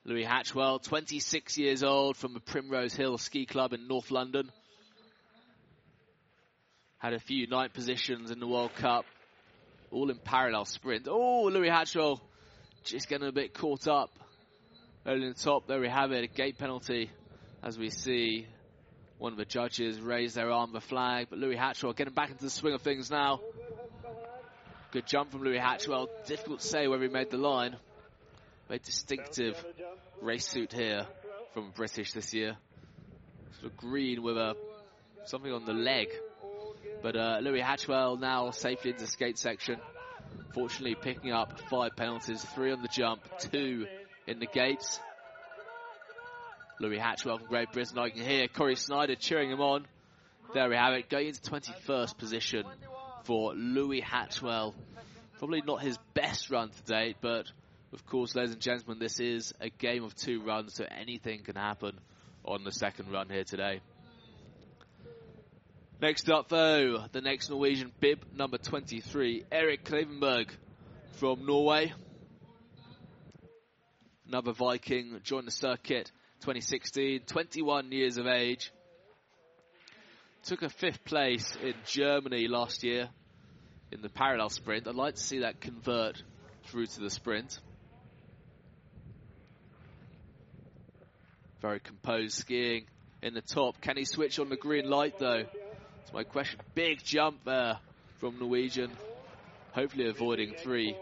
Louis 0.04 0.24
Hatchwell, 0.24 0.78
26 0.78 1.58
years 1.58 1.82
old 1.82 2.16
from 2.16 2.32
the 2.32 2.40
Primrose 2.40 2.94
Hill 2.94 3.18
Ski 3.18 3.44
Club 3.44 3.72
in 3.72 3.88
North 3.88 4.12
London. 4.12 4.52
Had 6.98 7.12
a 7.12 7.18
few 7.18 7.48
ninth 7.48 7.72
positions 7.72 8.30
in 8.30 8.38
the 8.38 8.46
World 8.46 8.74
Cup, 8.76 9.04
all 9.90 10.10
in 10.10 10.18
parallel 10.18 10.64
sprint. 10.64 11.08
Oh, 11.08 11.44
Louis 11.52 11.68
Hatchwell 11.68 12.20
just 12.84 13.08
getting 13.08 13.28
a 13.28 13.32
bit 13.32 13.54
caught 13.54 13.88
up 13.88 14.10
in 15.06 15.20
the 15.20 15.34
top. 15.34 15.66
There 15.66 15.80
we 15.80 15.88
have 15.88 16.12
it, 16.12 16.24
a 16.24 16.26
gate 16.26 16.58
penalty 16.58 17.10
as 17.62 17.78
we 17.78 17.90
see 17.90 18.46
one 19.18 19.32
of 19.32 19.38
the 19.38 19.44
judges 19.44 20.00
raise 20.00 20.34
their 20.34 20.50
arm, 20.50 20.72
the 20.72 20.80
flag. 20.80 21.26
But 21.28 21.38
Louis 21.38 21.56
Hatchwell 21.56 21.92
getting 21.92 22.14
back 22.14 22.30
into 22.30 22.44
the 22.44 22.50
swing 22.50 22.74
of 22.74 22.82
things 22.82 23.10
now. 23.10 23.40
Good 24.92 25.06
jump 25.06 25.30
from 25.30 25.42
Louis 25.42 25.58
Hatchwell. 25.58 26.08
Difficult 26.26 26.60
to 26.60 26.66
say 26.66 26.88
where 26.88 27.00
he 27.00 27.08
made 27.08 27.30
the 27.30 27.36
line. 27.36 27.76
Very 28.68 28.80
distinctive 28.80 29.62
race 30.22 30.48
suit 30.48 30.72
here 30.72 31.06
from 31.52 31.70
British 31.74 32.12
this 32.12 32.32
year. 32.32 32.56
Sort 33.60 33.72
of 33.72 33.76
green 33.76 34.22
with 34.22 34.36
a 34.36 34.54
something 35.24 35.52
on 35.52 35.64
the 35.64 35.74
leg. 35.74 36.08
But 37.02 37.16
uh, 37.16 37.38
Louis 37.40 37.60
Hatchwell 37.60 38.18
now 38.18 38.50
safely 38.50 38.90
into 38.90 39.04
the 39.04 39.10
skate 39.10 39.38
section. 39.38 39.78
Fortunately 40.52 40.94
picking 40.94 41.32
up 41.32 41.58
five 41.70 41.96
penalties, 41.96 42.44
three 42.54 42.72
on 42.72 42.82
the 42.82 42.88
jump, 42.88 43.22
two 43.38 43.86
in 44.26 44.38
the 44.38 44.46
gates. 44.46 45.00
Louis 46.80 46.98
Hatchwell 46.98 47.38
from 47.38 47.48
Great 47.48 47.72
Britain. 47.72 47.98
I 47.98 48.10
can 48.10 48.22
hear 48.22 48.48
Corey 48.48 48.76
Snyder 48.76 49.14
cheering 49.14 49.50
him 49.50 49.60
on. 49.60 49.86
There 50.54 50.68
we 50.68 50.76
have 50.76 50.94
it, 50.94 51.08
going 51.08 51.28
into 51.28 51.40
21st 51.42 52.18
position 52.18 52.64
for 53.24 53.54
Louis 53.54 54.00
Hatchwell. 54.00 54.74
Probably 55.38 55.62
not 55.64 55.82
his 55.82 55.98
best 56.14 56.50
run 56.50 56.70
to 56.70 56.82
date, 56.92 57.16
but 57.20 57.46
of 57.92 58.06
course, 58.06 58.34
ladies 58.34 58.52
and 58.52 58.60
gentlemen, 58.60 58.98
this 58.98 59.20
is 59.20 59.54
a 59.60 59.68
game 59.68 60.04
of 60.04 60.14
two 60.14 60.42
runs, 60.42 60.74
so 60.74 60.84
anything 60.84 61.42
can 61.42 61.56
happen 61.56 61.98
on 62.44 62.64
the 62.64 62.72
second 62.72 63.10
run 63.12 63.28
here 63.28 63.44
today. 63.44 63.80
Next 66.00 66.30
up, 66.30 66.48
though, 66.48 67.04
the 67.12 67.20
next 67.20 67.50
Norwegian 67.50 67.92
bib, 68.00 68.24
number 68.34 68.56
23, 68.56 69.44
Erik 69.52 69.84
Klevenberg 69.84 70.48
from 71.18 71.44
Norway. 71.44 71.92
Another 74.26 74.52
Viking 74.52 75.20
joined 75.24 75.46
the 75.46 75.50
circuit 75.50 76.10
2016, 76.40 77.20
21 77.26 77.92
years 77.92 78.16
of 78.16 78.26
age. 78.26 78.72
Took 80.44 80.62
a 80.62 80.70
fifth 80.70 81.04
place 81.04 81.54
in 81.62 81.74
Germany 81.84 82.48
last 82.48 82.82
year 82.82 83.10
in 83.92 84.00
the 84.00 84.08
parallel 84.08 84.48
sprint. 84.48 84.88
I'd 84.88 84.94
like 84.94 85.16
to 85.16 85.22
see 85.22 85.40
that 85.40 85.60
convert 85.60 86.22
through 86.64 86.86
to 86.86 87.00
the 87.00 87.10
sprint. 87.10 87.58
Very 91.60 91.80
composed 91.80 92.38
skiing 92.38 92.86
in 93.22 93.34
the 93.34 93.42
top. 93.42 93.82
Can 93.82 93.98
he 93.98 94.06
switch 94.06 94.38
on 94.38 94.48
the 94.48 94.56
green 94.56 94.88
light 94.88 95.18
though? 95.18 95.44
That's 96.10 96.26
my 96.26 96.32
question. 96.32 96.58
Big 96.74 97.04
jump 97.04 97.44
there 97.44 97.78
from 98.18 98.40
Norwegian. 98.40 98.90
Hopefully 99.70 100.08
avoiding 100.08 100.54
three 100.54 100.96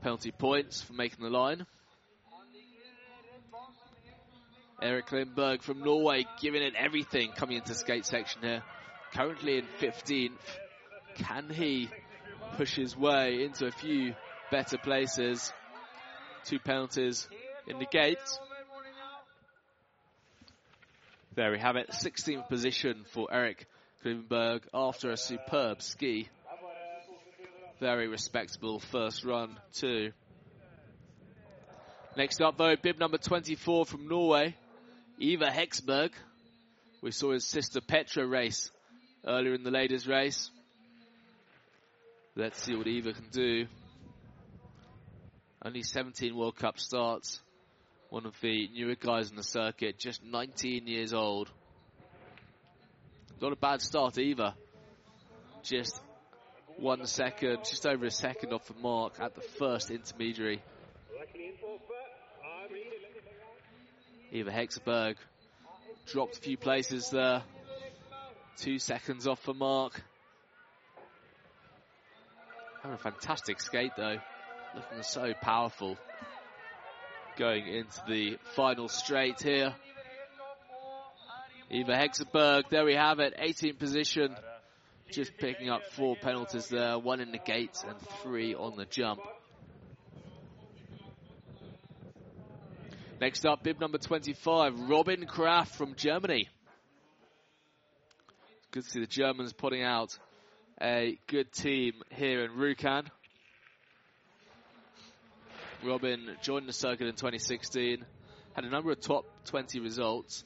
penalty 0.00 0.30
points 0.30 0.80
for 0.80 0.94
making 0.94 1.22
the 1.22 1.28
line. 1.28 1.66
Erik 4.80 5.08
Lindberg 5.08 5.60
from 5.60 5.80
Norway 5.80 6.24
giving 6.40 6.62
it 6.62 6.72
everything 6.74 7.32
coming 7.36 7.58
into 7.58 7.74
skate 7.74 8.06
section 8.06 8.40
here. 8.40 8.62
Currently 9.12 9.58
in 9.58 9.66
15th. 9.78 10.30
Can 11.16 11.50
he 11.50 11.90
push 12.56 12.76
his 12.76 12.96
way 12.96 13.42
into 13.42 13.66
a 13.66 13.72
few 13.72 14.14
better 14.50 14.78
places? 14.78 15.52
Two 16.46 16.58
penalties 16.58 17.28
in 17.66 17.78
the 17.78 17.86
gates. 17.92 18.40
There 21.34 21.50
we 21.50 21.58
have 21.58 21.76
it. 21.76 21.90
16th 21.90 22.48
position 22.48 23.04
for 23.12 23.30
Erik 23.30 23.66
Lindberg 24.04 24.62
after 24.72 25.10
a 25.10 25.16
superb 25.16 25.82
ski. 25.82 26.28
Very 27.80 28.08
respectable 28.08 28.80
first 28.80 29.24
run 29.24 29.58
too. 29.72 30.12
Next 32.16 32.40
up 32.40 32.56
though, 32.56 32.74
bib 32.76 32.98
number 32.98 33.18
24 33.18 33.84
from 33.84 34.08
Norway. 34.08 34.56
Eva 35.18 35.46
Hexberg. 35.46 36.10
We 37.00 37.12
saw 37.12 37.32
his 37.32 37.44
sister 37.44 37.80
Petra 37.80 38.26
race 38.26 38.70
earlier 39.26 39.54
in 39.54 39.62
the 39.62 39.70
ladies' 39.70 40.06
race. 40.06 40.50
Let's 42.34 42.62
see 42.62 42.74
what 42.74 42.86
Eva 42.86 43.12
can 43.12 43.28
do. 43.30 43.66
Only 45.64 45.82
17 45.82 46.36
World 46.36 46.56
Cup 46.56 46.78
starts. 46.78 47.40
One 48.10 48.26
of 48.26 48.34
the 48.40 48.68
newer 48.72 48.94
guys 48.94 49.30
in 49.30 49.36
the 49.36 49.42
circuit, 49.42 49.98
just 49.98 50.24
19 50.24 50.86
years 50.86 51.12
old. 51.12 51.50
Not 53.40 53.52
a 53.52 53.56
bad 53.56 53.80
start 53.80 54.18
either. 54.18 54.54
Just 55.62 56.00
one 56.76 57.06
second, 57.06 57.58
just 57.64 57.86
over 57.86 58.06
a 58.06 58.10
second 58.10 58.52
off 58.52 58.66
the 58.66 58.74
mark 58.74 59.20
at 59.20 59.34
the 59.34 59.40
first 59.40 59.90
intermediary. 59.90 60.62
Eva 64.32 64.50
Hexberg 64.50 65.16
dropped 66.06 66.36
a 66.36 66.40
few 66.40 66.56
places 66.56 67.10
there. 67.10 67.42
Two 68.56 68.78
seconds 68.78 69.26
off 69.26 69.40
for 69.40 69.54
Mark. 69.54 70.02
Having 72.82 72.94
a 72.94 72.98
fantastic 72.98 73.60
skate 73.60 73.92
though. 73.96 74.18
Looking 74.74 75.02
so 75.02 75.32
powerful. 75.40 75.96
Going 77.36 77.66
into 77.66 78.02
the 78.08 78.38
final 78.56 78.88
straight 78.88 79.40
here. 79.40 79.74
Eva 81.70 81.92
Hexenberg, 81.92 82.70
there 82.70 82.86
we 82.86 82.94
have 82.94 83.18
it, 83.18 83.34
18th 83.38 83.78
position. 83.78 84.34
Just 85.10 85.36
picking 85.36 85.68
up 85.68 85.82
four 85.92 86.16
penalties 86.16 86.68
there, 86.68 86.98
one 86.98 87.20
in 87.20 87.30
the 87.30 87.38
gates 87.38 87.84
and 87.86 87.98
three 88.22 88.54
on 88.54 88.76
the 88.76 88.86
jump. 88.86 89.20
Next 93.20 93.44
up, 93.44 93.62
bib 93.64 93.80
number 93.80 93.98
25, 93.98 94.88
Robin 94.88 95.26
Kraft 95.26 95.74
from 95.74 95.94
Germany. 95.94 96.48
Good 98.70 98.84
to 98.84 98.90
see 98.90 99.00
the 99.00 99.06
Germans 99.06 99.52
putting 99.52 99.82
out 99.82 100.16
a 100.80 101.18
good 101.26 101.52
team 101.52 101.94
here 102.10 102.44
in 102.44 102.52
Rjukan. 102.52 103.08
Robin 105.84 106.36
joined 106.42 106.68
the 106.68 106.72
circuit 106.72 107.08
in 107.08 107.14
2016, 107.14 108.04
had 108.54 108.64
a 108.64 108.70
number 108.70 108.90
of 108.90 109.00
top 109.00 109.26
20 109.46 109.80
results. 109.80 110.44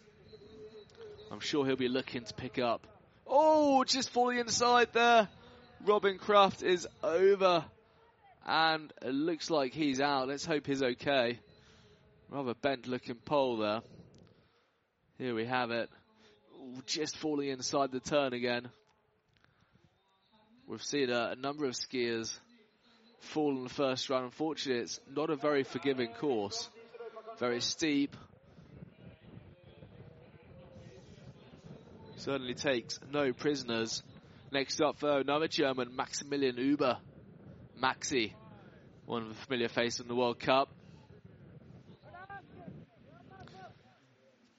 I'm 1.32 1.40
sure 1.40 1.64
he'll 1.64 1.76
be 1.76 1.88
looking 1.88 2.24
to 2.24 2.34
pick 2.34 2.58
up. 2.58 2.86
Oh, 3.26 3.84
just 3.84 4.10
falling 4.10 4.38
inside 4.38 4.88
there. 4.92 5.28
Robin 5.82 6.18
Kraft 6.18 6.62
is 6.62 6.86
over. 7.02 7.64
And 8.44 8.92
it 9.00 9.14
looks 9.14 9.48
like 9.48 9.72
he's 9.72 9.98
out. 9.98 10.28
Let's 10.28 10.44
hope 10.44 10.66
he's 10.66 10.82
okay. 10.82 11.38
Rather 12.28 12.52
bent 12.52 12.86
looking 12.86 13.14
pole 13.14 13.56
there. 13.56 13.80
Here 15.16 15.34
we 15.34 15.46
have 15.46 15.70
it. 15.70 15.88
Ooh, 16.60 16.82
just 16.84 17.16
falling 17.16 17.48
inside 17.48 17.92
the 17.92 18.00
turn 18.00 18.34
again. 18.34 18.68
We've 20.66 20.82
seen 20.82 21.08
a, 21.08 21.30
a 21.32 21.36
number 21.36 21.64
of 21.64 21.72
skiers 21.72 22.30
fall 23.20 23.56
in 23.56 23.62
the 23.62 23.70
first 23.70 24.10
run. 24.10 24.24
Unfortunately, 24.24 24.82
it's 24.82 25.00
not 25.10 25.30
a 25.30 25.36
very 25.36 25.64
forgiving 25.64 26.12
course. 26.12 26.68
Very 27.38 27.62
steep. 27.62 28.16
Certainly 32.22 32.54
takes 32.54 33.00
no 33.10 33.32
prisoners. 33.32 34.00
Next 34.52 34.80
up, 34.80 35.00
though, 35.00 35.16
another 35.16 35.48
German, 35.48 35.96
Maximilian 35.96 36.56
Uber. 36.56 36.98
Maxi, 37.82 38.32
one 39.06 39.22
of 39.22 39.28
the 39.30 39.34
familiar 39.34 39.68
faces 39.68 39.98
in 39.98 40.06
the 40.06 40.14
World 40.14 40.38
Cup. 40.38 40.68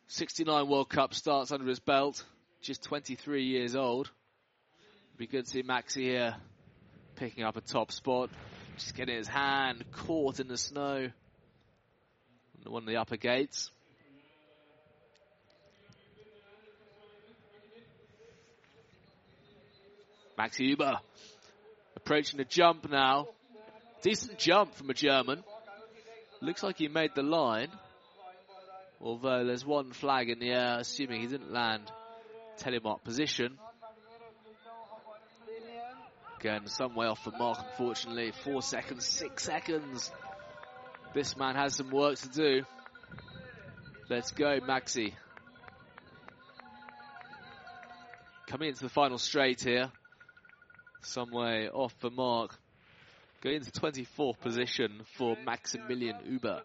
69 0.07 0.68
World 0.68 0.89
Cup 0.89 1.14
starts 1.14 1.53
under 1.53 1.66
his 1.66 1.80
belt, 1.80 2.26
just 2.61 2.84
23 2.84 3.45
years 3.45 3.78
old. 3.78 4.11
Be 5.16 5.26
good 5.26 5.45
to 5.45 5.49
see 5.49 5.64
Maxi 5.64 6.01
here 6.01 6.36
picking 7.16 7.45
up 7.45 7.55
a 7.55 7.61
top 7.61 7.93
spot. 7.93 8.30
Just 8.76 8.93
getting 8.93 9.16
his 9.16 9.30
hand 9.30 9.86
caught 9.93 10.41
in 10.41 10.49
the 10.49 10.57
snow. 10.57 11.07
One 12.66 12.84
of 12.84 12.89
the 12.89 12.97
upper 12.97 13.16
gates. 13.16 13.72
Maxi 20.38 20.67
Uber 20.67 20.99
approaching 21.95 22.38
the 22.38 22.45
jump 22.45 22.89
now. 22.89 23.27
Decent 24.01 24.38
jump 24.38 24.75
from 24.75 24.89
a 24.89 24.93
German. 24.93 25.43
Looks 26.41 26.63
like 26.63 26.77
he 26.77 26.88
made 26.88 27.11
the 27.15 27.23
line. 27.23 27.69
Although 28.99 29.45
there's 29.45 29.65
one 29.65 29.91
flag 29.91 30.29
in 30.29 30.39
the 30.39 30.49
air, 30.49 30.77
assuming 30.79 31.21
he 31.21 31.27
didn't 31.27 31.51
land 31.51 31.91
telemark 32.59 33.03
position. 33.03 33.57
Again, 36.39 36.67
some 36.67 36.95
way 36.95 37.07
off 37.07 37.23
the 37.23 37.31
mark, 37.31 37.59
unfortunately. 37.69 38.34
Four 38.43 38.61
seconds, 38.61 39.05
six 39.05 39.43
seconds. 39.43 40.11
This 41.13 41.38
man 41.38 41.55
has 41.55 41.75
some 41.75 41.89
work 41.89 42.17
to 42.19 42.29
do. 42.29 42.63
Let's 44.09 44.31
go, 44.31 44.59
Maxi. 44.59 45.13
Coming 48.47 48.69
into 48.69 48.81
the 48.84 48.89
final 48.89 49.17
straight 49.17 49.61
here. 49.61 49.89
Some 51.06 51.32
way 51.32 51.70
off 51.70 51.93
the 51.99 52.10
mark. 52.10 52.56
Going 53.41 53.58
into 53.58 53.72
24th 53.72 54.39
position 54.39 55.01
for 55.18 55.36
Maximilian 55.45 56.16
Uber. 56.26 56.62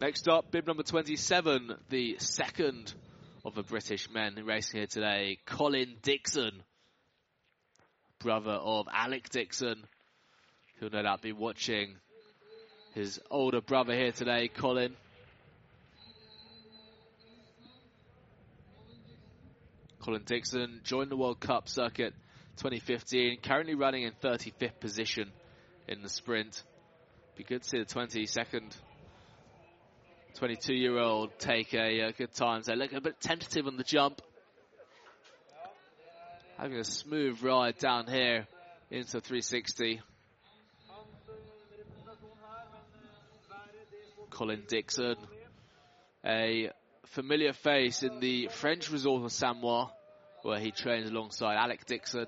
Next 0.00 0.28
up, 0.28 0.50
bib 0.50 0.66
number 0.66 0.82
27, 0.82 1.74
the 1.90 2.16
second 2.18 2.94
of 3.44 3.54
the 3.54 3.62
British 3.62 4.08
men 4.08 4.34
racing 4.46 4.78
here 4.78 4.86
today, 4.86 5.36
Colin 5.44 5.96
Dixon, 6.00 6.62
brother 8.18 8.52
of 8.52 8.86
Alec 8.90 9.28
Dixon, 9.28 9.84
who'll 10.78 10.90
no 10.90 11.02
doubt 11.02 11.20
be 11.20 11.32
watching 11.32 11.96
his 12.94 13.20
older 13.30 13.60
brother 13.60 13.94
here 13.94 14.12
today, 14.12 14.48
Colin. 14.48 14.96
Colin 20.00 20.22
Dixon 20.24 20.80
joined 20.82 21.10
the 21.10 21.16
World 21.16 21.40
Cup 21.40 21.68
circuit 21.68 22.14
2015, 22.56 23.38
currently 23.42 23.74
running 23.74 24.04
in 24.04 24.12
35th 24.22 24.80
position 24.80 25.30
in 25.88 26.02
the 26.02 26.08
sprint. 26.08 26.62
Be 27.36 27.44
good 27.44 27.62
to 27.62 27.68
see 27.68 27.78
the 27.78 27.84
22nd 27.84 28.74
22 30.34 30.74
year 30.74 30.98
old 30.98 31.38
take 31.38 31.74
a, 31.74 32.12
good 32.16 32.32
time. 32.32 32.62
So 32.62 32.72
look 32.74 32.92
a 32.92 33.00
bit 33.00 33.20
tentative 33.20 33.66
on 33.66 33.76
the 33.76 33.84
jump. 33.84 34.22
Having 36.56 36.78
a 36.78 36.84
smooth 36.84 37.42
ride 37.42 37.76
down 37.78 38.06
here 38.06 38.46
into 38.90 39.20
360. 39.20 40.00
Colin 44.30 44.62
Dixon, 44.68 45.16
a 46.24 46.70
familiar 47.10 47.52
face 47.52 48.02
in 48.04 48.20
the 48.20 48.48
French 48.48 48.90
resort 48.90 49.24
of 49.24 49.32
Samoa, 49.32 49.90
where 50.42 50.60
he 50.60 50.70
trains 50.70 51.10
alongside 51.10 51.56
Alec 51.56 51.84
Dixon 51.86 52.26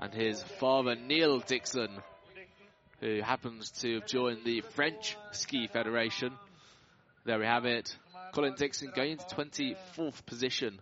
and 0.00 0.12
his 0.12 0.42
father 0.42 0.96
Neil 0.96 1.38
Dixon, 1.38 1.90
who 3.00 3.20
happens 3.22 3.70
to 3.82 3.94
have 3.94 4.06
joined 4.06 4.44
the 4.44 4.62
French 4.62 5.16
Ski 5.30 5.68
Federation. 5.68 6.32
There 7.24 7.38
we 7.38 7.46
have 7.46 7.64
it. 7.66 7.96
Colin 8.32 8.54
Dixon 8.56 8.92
going 8.94 9.12
into 9.12 9.24
24th 9.24 10.26
position 10.26 10.80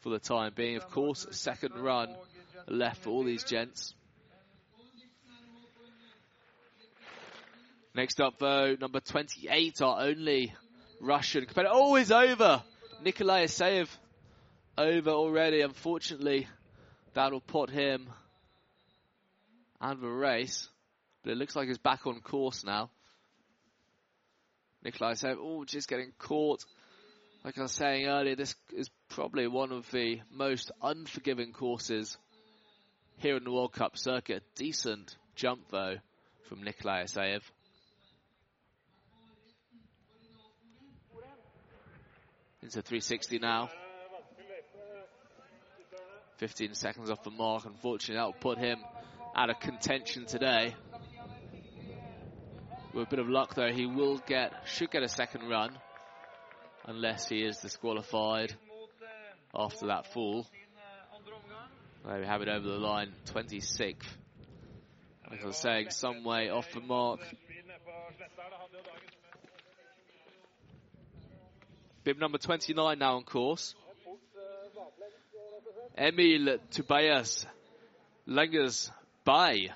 for 0.00 0.10
the 0.10 0.18
time 0.18 0.52
being. 0.54 0.76
Of 0.76 0.88
course, 0.88 1.26
second 1.32 1.74
run 1.74 2.14
left 2.68 3.02
for 3.02 3.10
all 3.10 3.24
these 3.24 3.44
gents. 3.44 3.94
Next 7.94 8.20
up, 8.20 8.38
though, 8.38 8.76
number 8.80 9.00
28, 9.00 9.82
our 9.82 10.02
only 10.02 10.54
Russian 11.00 11.46
competitor. 11.46 11.72
Oh, 11.72 11.94
he's 11.94 12.10
over! 12.10 12.62
Nikolai 13.02 13.44
Isayev 13.44 13.88
over 14.76 15.10
already. 15.10 15.60
Unfortunately, 15.60 16.46
that'll 17.14 17.40
put 17.40 17.70
him 17.70 18.08
out 19.80 19.96
of 19.96 20.02
a 20.02 20.10
race. 20.10 20.68
But 21.22 21.32
it 21.32 21.36
looks 21.36 21.56
like 21.56 21.68
he's 21.68 21.78
back 21.78 22.06
on 22.06 22.20
course 22.20 22.64
now. 22.64 22.90
Nikolai 24.84 25.12
Isayev, 25.12 25.36
oh, 25.40 25.64
just 25.64 25.88
getting 25.88 26.12
caught. 26.18 26.64
Like 27.44 27.58
I 27.58 27.62
was 27.62 27.72
saying 27.72 28.06
earlier, 28.06 28.34
this 28.34 28.54
is 28.72 28.90
probably 29.08 29.46
one 29.46 29.72
of 29.72 29.90
the 29.90 30.20
most 30.30 30.72
unforgiving 30.82 31.52
courses 31.52 32.16
here 33.18 33.36
in 33.36 33.44
the 33.44 33.52
World 33.52 33.72
Cup 33.72 33.96
circuit. 33.96 34.42
Decent 34.56 35.16
jump, 35.34 35.62
though, 35.70 35.96
from 36.48 36.62
Nikolai 36.62 37.04
Isayev. 37.04 37.42
Into 42.68 42.82
360 42.82 43.38
now. 43.38 43.70
15 46.36 46.74
seconds 46.74 47.08
off 47.08 47.22
the 47.22 47.30
mark. 47.30 47.64
Unfortunately, 47.64 48.16
that 48.16 48.26
will 48.26 48.54
put 48.54 48.58
him 48.58 48.76
out 49.34 49.48
of 49.48 49.58
contention 49.58 50.26
today. 50.26 50.74
With 52.92 53.06
a 53.06 53.08
bit 53.08 53.20
of 53.20 53.28
luck, 53.30 53.54
though, 53.54 53.72
he 53.72 53.86
will 53.86 54.18
get, 54.18 54.52
should 54.66 54.90
get 54.90 55.02
a 55.02 55.08
second 55.08 55.48
run. 55.48 55.78
Unless 56.84 57.30
he 57.30 57.40
is 57.42 57.56
disqualified 57.56 58.54
after 59.54 59.86
that 59.86 60.12
fall. 60.12 60.46
There 62.04 62.20
we 62.20 62.26
have 62.26 62.42
it 62.42 62.48
over 62.48 62.68
the 62.68 62.76
line, 62.76 63.14
26th. 63.32 64.02
Like 65.30 65.42
I 65.42 65.46
was 65.46 65.56
saying, 65.56 65.88
some 65.88 66.22
way 66.22 66.50
off 66.50 66.70
the 66.74 66.80
mark. 66.80 67.20
Bib 72.08 72.18
number 72.18 72.38
29 72.38 72.98
now 72.98 73.16
on 73.16 73.24
course. 73.24 73.74
Emil 75.94 76.56
Tobias 76.70 77.44
Langers 78.26 78.90
by. 79.26 79.68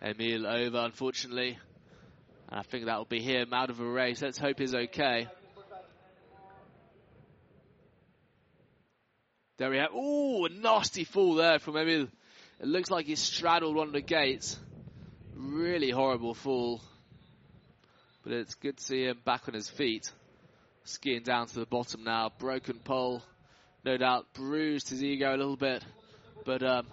Emil 0.00 0.46
over, 0.46 0.78
unfortunately. 0.78 1.58
I 2.48 2.62
think 2.62 2.84
that'll 2.84 3.06
be 3.06 3.20
him 3.20 3.52
out 3.52 3.70
of 3.70 3.80
a 3.80 3.84
race. 3.84 4.22
Let's 4.22 4.38
hope 4.38 4.60
he's 4.60 4.72
okay. 4.72 5.26
There 9.56 9.68
we 9.68 9.78
have. 9.78 9.90
Oh, 9.92 10.46
a 10.46 10.48
nasty 10.48 11.02
fall 11.02 11.34
there 11.34 11.58
from 11.58 11.76
Emil. 11.76 12.06
It 12.60 12.66
looks 12.66 12.90
like 12.90 13.06
he 13.06 13.16
straddled 13.16 13.74
one 13.74 13.86
of 13.86 13.94
the 13.94 14.02
gates. 14.02 14.58
Really 15.34 15.90
horrible 15.90 16.34
fall. 16.34 16.82
But 18.22 18.34
it's 18.34 18.54
good 18.54 18.76
to 18.76 18.84
see 18.84 19.04
him 19.04 19.18
back 19.24 19.48
on 19.48 19.54
his 19.54 19.70
feet. 19.70 20.12
Skiing 20.84 21.22
down 21.22 21.46
to 21.46 21.54
the 21.54 21.64
bottom 21.64 22.04
now. 22.04 22.30
Broken 22.38 22.78
pole. 22.78 23.22
No 23.82 23.96
doubt 23.96 24.26
bruised 24.34 24.90
his 24.90 25.02
ego 25.02 25.30
a 25.34 25.38
little 25.38 25.56
bit. 25.56 25.82
But 26.44 26.62
um, 26.62 26.86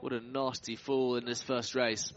what 0.00 0.12
a 0.12 0.20
nasty 0.20 0.76
fall 0.76 1.16
in 1.16 1.24
this 1.24 1.40
first 1.40 1.74
race. 1.74 2.12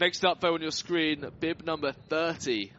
Next 0.00 0.24
up, 0.24 0.40
though, 0.40 0.54
on 0.54 0.62
your 0.62 0.70
screen, 0.70 1.26
bib 1.38 1.66
number 1.66 1.92
30, 1.92 2.72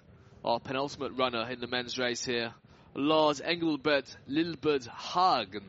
our 0.44 0.60
penultimate 0.60 1.12
runner 1.16 1.48
in 1.52 1.60
the 1.60 1.68
men's 1.68 2.00
race 2.00 2.26
here, 2.26 2.54
Lars 2.96 3.40
Engelbert 3.40 4.16
Lilbert 4.26 4.88
Hagen. 4.88 5.66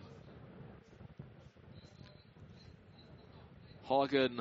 Hagen, 3.91 4.41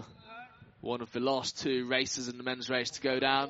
one 0.79 1.01
of 1.01 1.11
the 1.11 1.19
last 1.19 1.59
two 1.59 1.87
races 1.87 2.27
in 2.27 2.37
the 2.37 2.43
men's 2.43 2.69
race 2.69 2.91
to 2.91 3.01
go 3.01 3.19
down. 3.19 3.49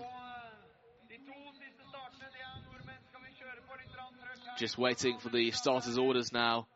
Just 4.57 4.77
waiting 4.77 5.17
for 5.19 5.27
the 5.27 5.51
starters' 5.51 5.97
orders 5.97 6.31
now. 6.31 6.67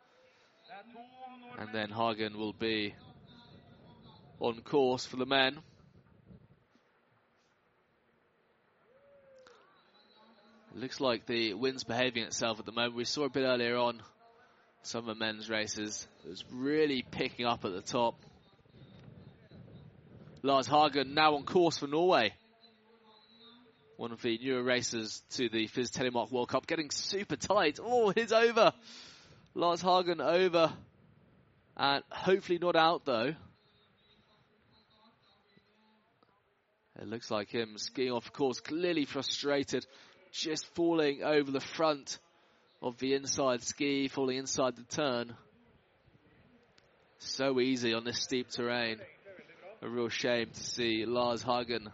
And 1.57 1.69
then 1.71 1.89
Hagen 1.89 2.37
will 2.37 2.51
be 2.51 2.95
on 4.41 4.59
course 4.59 5.05
for 5.05 5.15
the 5.15 5.25
men. 5.25 5.57
Looks 10.75 10.99
like 10.99 11.27
the 11.27 11.53
wind's 11.53 11.85
behaving 11.85 12.23
itself 12.23 12.59
at 12.59 12.65
the 12.65 12.73
moment. 12.73 12.95
We 12.95 13.05
saw 13.05 13.23
a 13.23 13.29
bit 13.29 13.45
earlier 13.45 13.77
on 13.77 14.01
some 14.81 15.07
of 15.07 15.17
the 15.17 15.25
men's 15.25 15.49
races. 15.49 16.05
It 16.25 16.29
was 16.29 16.43
really 16.51 17.05
picking 17.09 17.45
up 17.45 17.63
at 17.63 17.71
the 17.71 17.81
top. 17.81 18.15
Lars 20.45 20.67
Hagen 20.67 21.13
now 21.13 21.35
on 21.35 21.43
course 21.45 21.77
for 21.77 21.87
Norway. 21.87 22.33
One 23.95 24.11
of 24.11 24.21
the 24.21 24.37
newer 24.37 24.61
racers 24.61 25.23
to 25.31 25.47
the 25.47 25.67
FIS 25.67 25.91
Telemark 25.91 26.33
World 26.33 26.49
Cup 26.49 26.67
getting 26.67 26.89
super 26.91 27.37
tight. 27.37 27.79
Oh, 27.81 28.09
he's 28.09 28.33
over. 28.33 28.73
Lars 29.55 29.81
Hagen 29.81 30.19
over. 30.19 30.73
And 31.77 32.03
hopefully 32.09 32.59
not 32.59 32.75
out 32.75 33.05
though. 33.05 33.33
It 37.01 37.07
looks 37.07 37.31
like 37.31 37.49
him 37.49 37.77
skiing 37.77 38.11
off 38.11 38.33
course, 38.33 38.59
clearly 38.59 39.05
frustrated, 39.05 39.85
just 40.33 40.65
falling 40.75 41.23
over 41.23 41.51
the 41.51 41.61
front 41.61 42.19
of 42.81 42.97
the 42.97 43.13
inside 43.13 43.63
ski, 43.63 44.09
falling 44.09 44.37
inside 44.37 44.75
the 44.75 44.83
turn. 44.83 45.35
So 47.19 47.61
easy 47.61 47.93
on 47.93 48.03
this 48.03 48.19
steep 48.19 48.49
terrain 48.49 48.99
a 49.83 49.89
real 49.89 50.07
shame 50.07 50.47
to 50.47 50.63
see 50.63 51.05
Lars 51.05 51.43
Hagen 51.43 51.89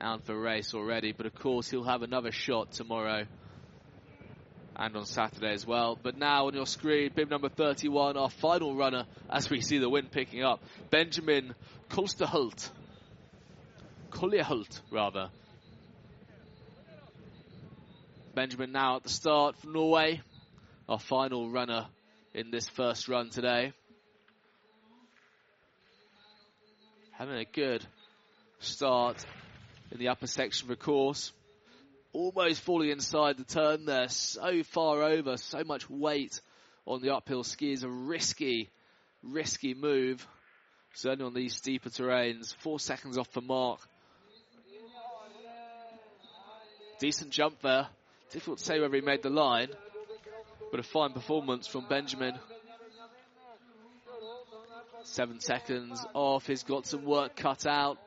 out 0.00 0.24
for 0.24 0.38
race 0.38 0.72
already. 0.72 1.10
But 1.12 1.26
of 1.26 1.34
course, 1.34 1.68
he'll 1.68 1.82
have 1.82 2.02
another 2.02 2.30
shot 2.30 2.70
tomorrow 2.72 3.24
and 4.76 4.96
on 4.96 5.04
Saturday 5.04 5.52
as 5.52 5.66
well. 5.66 5.98
But 6.00 6.16
now 6.16 6.46
on 6.46 6.54
your 6.54 6.66
screen, 6.66 7.10
bib 7.12 7.30
number 7.30 7.48
31, 7.48 8.16
our 8.16 8.30
final 8.30 8.76
runner, 8.76 9.06
as 9.28 9.50
we 9.50 9.60
see 9.60 9.78
the 9.78 9.88
wind 9.88 10.12
picking 10.12 10.44
up, 10.44 10.62
Benjamin 10.90 11.54
Kolsterhult. 11.90 12.70
Koljehult, 14.10 14.80
rather. 14.92 15.28
Benjamin 18.34 18.70
now 18.70 18.96
at 18.96 19.02
the 19.02 19.08
start 19.08 19.56
from 19.56 19.72
Norway, 19.72 20.20
our 20.88 21.00
final 21.00 21.50
runner 21.50 21.86
in 22.32 22.52
this 22.52 22.68
first 22.68 23.08
run 23.08 23.30
today. 23.30 23.72
Having 27.18 27.36
a 27.36 27.44
good 27.44 27.84
start 28.58 29.24
in 29.92 29.98
the 29.98 30.08
upper 30.08 30.26
section 30.26 30.70
of 30.70 30.76
the 30.76 30.84
course. 30.84 31.32
Almost 32.12 32.60
falling 32.60 32.90
inside 32.90 33.36
the 33.36 33.44
turn 33.44 33.86
there, 33.86 34.08
so 34.08 34.62
far 34.62 35.02
over, 35.02 35.36
so 35.36 35.62
much 35.64 35.88
weight 35.90 36.40
on 36.86 37.02
the 37.02 37.14
uphill 37.14 37.44
skis. 37.44 37.82
A 37.82 37.88
risky, 37.88 38.68
risky 39.22 39.74
move, 39.74 40.26
certainly 40.94 41.26
on 41.26 41.34
these 41.34 41.56
steeper 41.56 41.88
terrains. 41.88 42.54
Four 42.56 42.78
seconds 42.78 43.18
off 43.18 43.32
the 43.32 43.40
mark. 43.40 43.80
Decent 47.00 47.30
jump 47.30 47.60
there. 47.62 47.88
Difficult 48.30 48.58
to 48.58 48.64
say 48.64 48.80
whether 48.80 48.94
he 48.94 49.00
made 49.00 49.22
the 49.22 49.30
line, 49.30 49.68
but 50.70 50.80
a 50.80 50.84
fine 50.84 51.12
performance 51.12 51.66
from 51.66 51.86
Benjamin. 51.88 52.34
Seven 55.04 55.38
seconds 55.38 56.04
off. 56.14 56.46
He's 56.46 56.62
got 56.62 56.86
some 56.86 57.04
work 57.04 57.36
cut 57.36 57.66
out. 57.66 57.98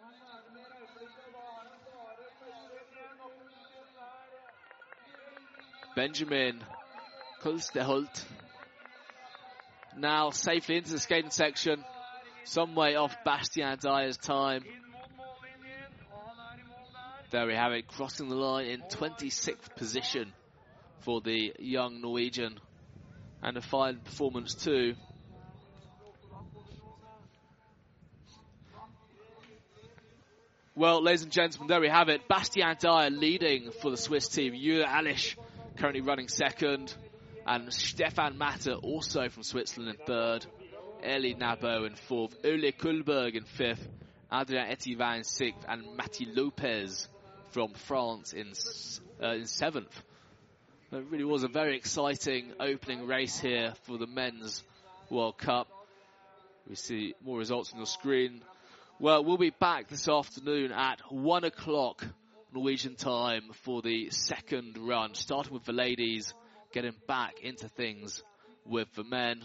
Benjamin 5.95 6.63
Kulstehult 7.41 8.25
now 9.97 10.31
safely 10.31 10.77
into 10.77 10.91
the 10.91 10.99
skating 10.99 11.31
section. 11.31 11.83
Some 12.43 12.75
way 12.75 12.95
off 12.95 13.15
Bastien 13.23 13.77
Dayer's 13.77 14.17
time. 14.17 14.63
There 17.29 17.45
we 17.45 17.53
have 17.53 17.73
it, 17.73 17.87
crossing 17.87 18.29
the 18.29 18.35
line 18.35 18.67
in 18.67 18.81
26th 18.81 19.75
position 19.75 20.33
for 21.01 21.21
the 21.21 21.53
young 21.59 22.01
Norwegian. 22.01 22.59
And 23.41 23.57
a 23.57 23.61
fine 23.61 23.97
performance 23.97 24.55
too. 24.55 24.95
Well, 30.77 31.01
ladies 31.01 31.23
and 31.23 31.31
gentlemen, 31.31 31.69
there 31.69 31.81
we 31.81 31.89
have 31.89 32.07
it. 32.09 32.27
Bastien 32.27 32.75
Dayer 32.75 33.09
leading 33.09 33.71
for 33.81 33.89
the 33.89 33.97
Swiss 33.97 34.27
team. 34.27 34.53
Jure 34.53 34.85
Aleš 34.85 35.35
currently 35.75 36.01
running 36.01 36.27
second. 36.27 36.93
And 37.47 37.73
Stefan 37.73 38.37
Matter 38.37 38.73
also 38.73 39.27
from 39.29 39.41
Switzerland 39.41 39.97
in 39.99 40.05
third. 40.05 40.45
Eli 41.03 41.33
Nabo 41.33 41.87
in 41.87 41.95
fourth. 41.95 42.35
Ole 42.45 42.71
Kullberg 42.73 43.33
in 43.33 43.45
fifth. 43.45 43.87
Adrien 44.31 44.69
Etivin 44.69 45.17
in 45.17 45.23
sixth. 45.23 45.65
And 45.67 45.97
Matti 45.97 46.27
Lopez 46.31 47.07
from 47.49 47.73
France 47.73 48.33
in, 48.33 48.53
uh, 49.19 49.33
in 49.33 49.47
seventh. 49.47 50.03
It 50.91 51.05
really 51.09 51.25
was 51.25 51.41
a 51.41 51.47
very 51.47 51.75
exciting 51.75 52.53
opening 52.59 53.07
race 53.07 53.39
here 53.39 53.73
for 53.85 53.97
the 53.97 54.05
men's 54.05 54.63
World 55.09 55.39
Cup. 55.39 55.69
We 56.69 56.75
see 56.75 57.15
more 57.25 57.39
results 57.39 57.73
on 57.73 57.79
the 57.79 57.87
screen. 57.87 58.43
Well, 58.99 59.23
we'll 59.23 59.37
be 59.37 59.51
back 59.51 59.89
this 59.89 60.09
afternoon 60.09 60.71
at 60.71 61.01
one 61.11 61.43
o'clock 61.43 62.03
Norwegian 62.51 62.95
time 62.95 63.43
for 63.63 63.83
the 63.83 64.09
second 64.09 64.75
run, 64.75 65.13
starting 65.13 65.53
with 65.53 65.65
the 65.65 65.71
ladies, 65.71 66.33
getting 66.73 66.95
back 67.07 67.39
into 67.43 67.69
things 67.69 68.23
with 68.65 68.91
the 68.95 69.03
men. 69.03 69.43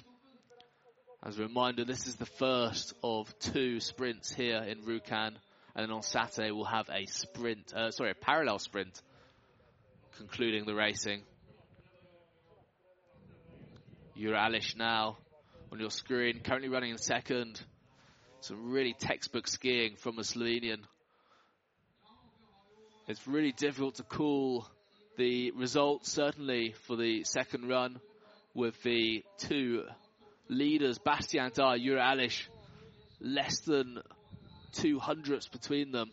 As 1.22 1.38
a 1.38 1.42
reminder, 1.42 1.84
this 1.84 2.06
is 2.06 2.16
the 2.16 2.24
first 2.24 2.94
of 3.04 3.38
two 3.40 3.78
sprints 3.78 4.32
here 4.32 4.56
in 4.56 4.86
Rjukan, 4.86 5.36
and 5.36 5.36
then 5.76 5.90
on 5.90 6.00
Saturday 6.00 6.50
we'll 6.50 6.64
have 6.64 6.88
a 6.88 7.04
sprint, 7.04 7.74
uh, 7.74 7.90
sorry, 7.90 8.12
a 8.12 8.14
parallel 8.14 8.58
sprint, 8.58 9.02
concluding 10.16 10.64
the 10.64 10.74
racing. 10.74 11.20
Jure 14.16 14.34
Aleš 14.34 14.78
now 14.78 15.18
on 15.70 15.78
your 15.78 15.90
screen, 15.90 16.40
currently 16.42 16.70
running 16.70 16.92
in 16.92 16.96
second. 16.96 17.62
Some 18.42 18.72
really 18.72 18.92
textbook 18.92 19.46
skiing 19.46 19.94
from 19.94 20.18
a 20.18 20.22
Slovenian. 20.22 20.80
It's 23.06 23.28
really 23.28 23.52
difficult 23.52 23.94
to 23.96 24.02
call 24.02 24.66
the 25.16 25.52
results, 25.52 26.10
certainly 26.10 26.74
for 26.88 26.96
the 26.96 27.22
second 27.22 27.68
run, 27.68 28.00
with 28.52 28.82
the 28.82 29.22
two 29.38 29.84
leaders, 30.48 30.98
Bastien 30.98 31.52
Dayer, 31.52 31.80
Jure 31.80 31.98
Aleš, 31.98 32.48
less 33.20 33.60
than 33.60 34.00
two 34.72 34.98
hundredths 34.98 35.46
between 35.46 35.92
them. 35.92 36.10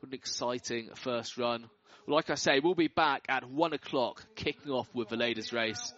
What 0.00 0.08
an 0.08 0.14
exciting 0.14 0.90
first 0.96 1.38
run. 1.38 1.70
Like 2.06 2.28
I 2.28 2.34
say, 2.34 2.60
we'll 2.62 2.74
be 2.74 2.88
back 2.88 3.24
at 3.30 3.48
one 3.48 3.72
o'clock, 3.72 4.22
kicking 4.34 4.70
off 4.70 4.94
with 4.94 5.08
the 5.08 5.16
ladies' 5.16 5.50
race. 5.50 5.94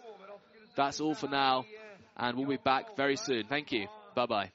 That's 0.77 1.01
all 1.01 1.13
for 1.13 1.27
now, 1.27 1.65
and 2.15 2.37
we'll 2.37 2.47
be 2.47 2.55
back 2.55 2.95
very 2.95 3.17
soon. 3.17 3.47
Thank 3.49 3.73
you. 3.73 3.87
Bye 4.15 4.27
bye. 4.27 4.54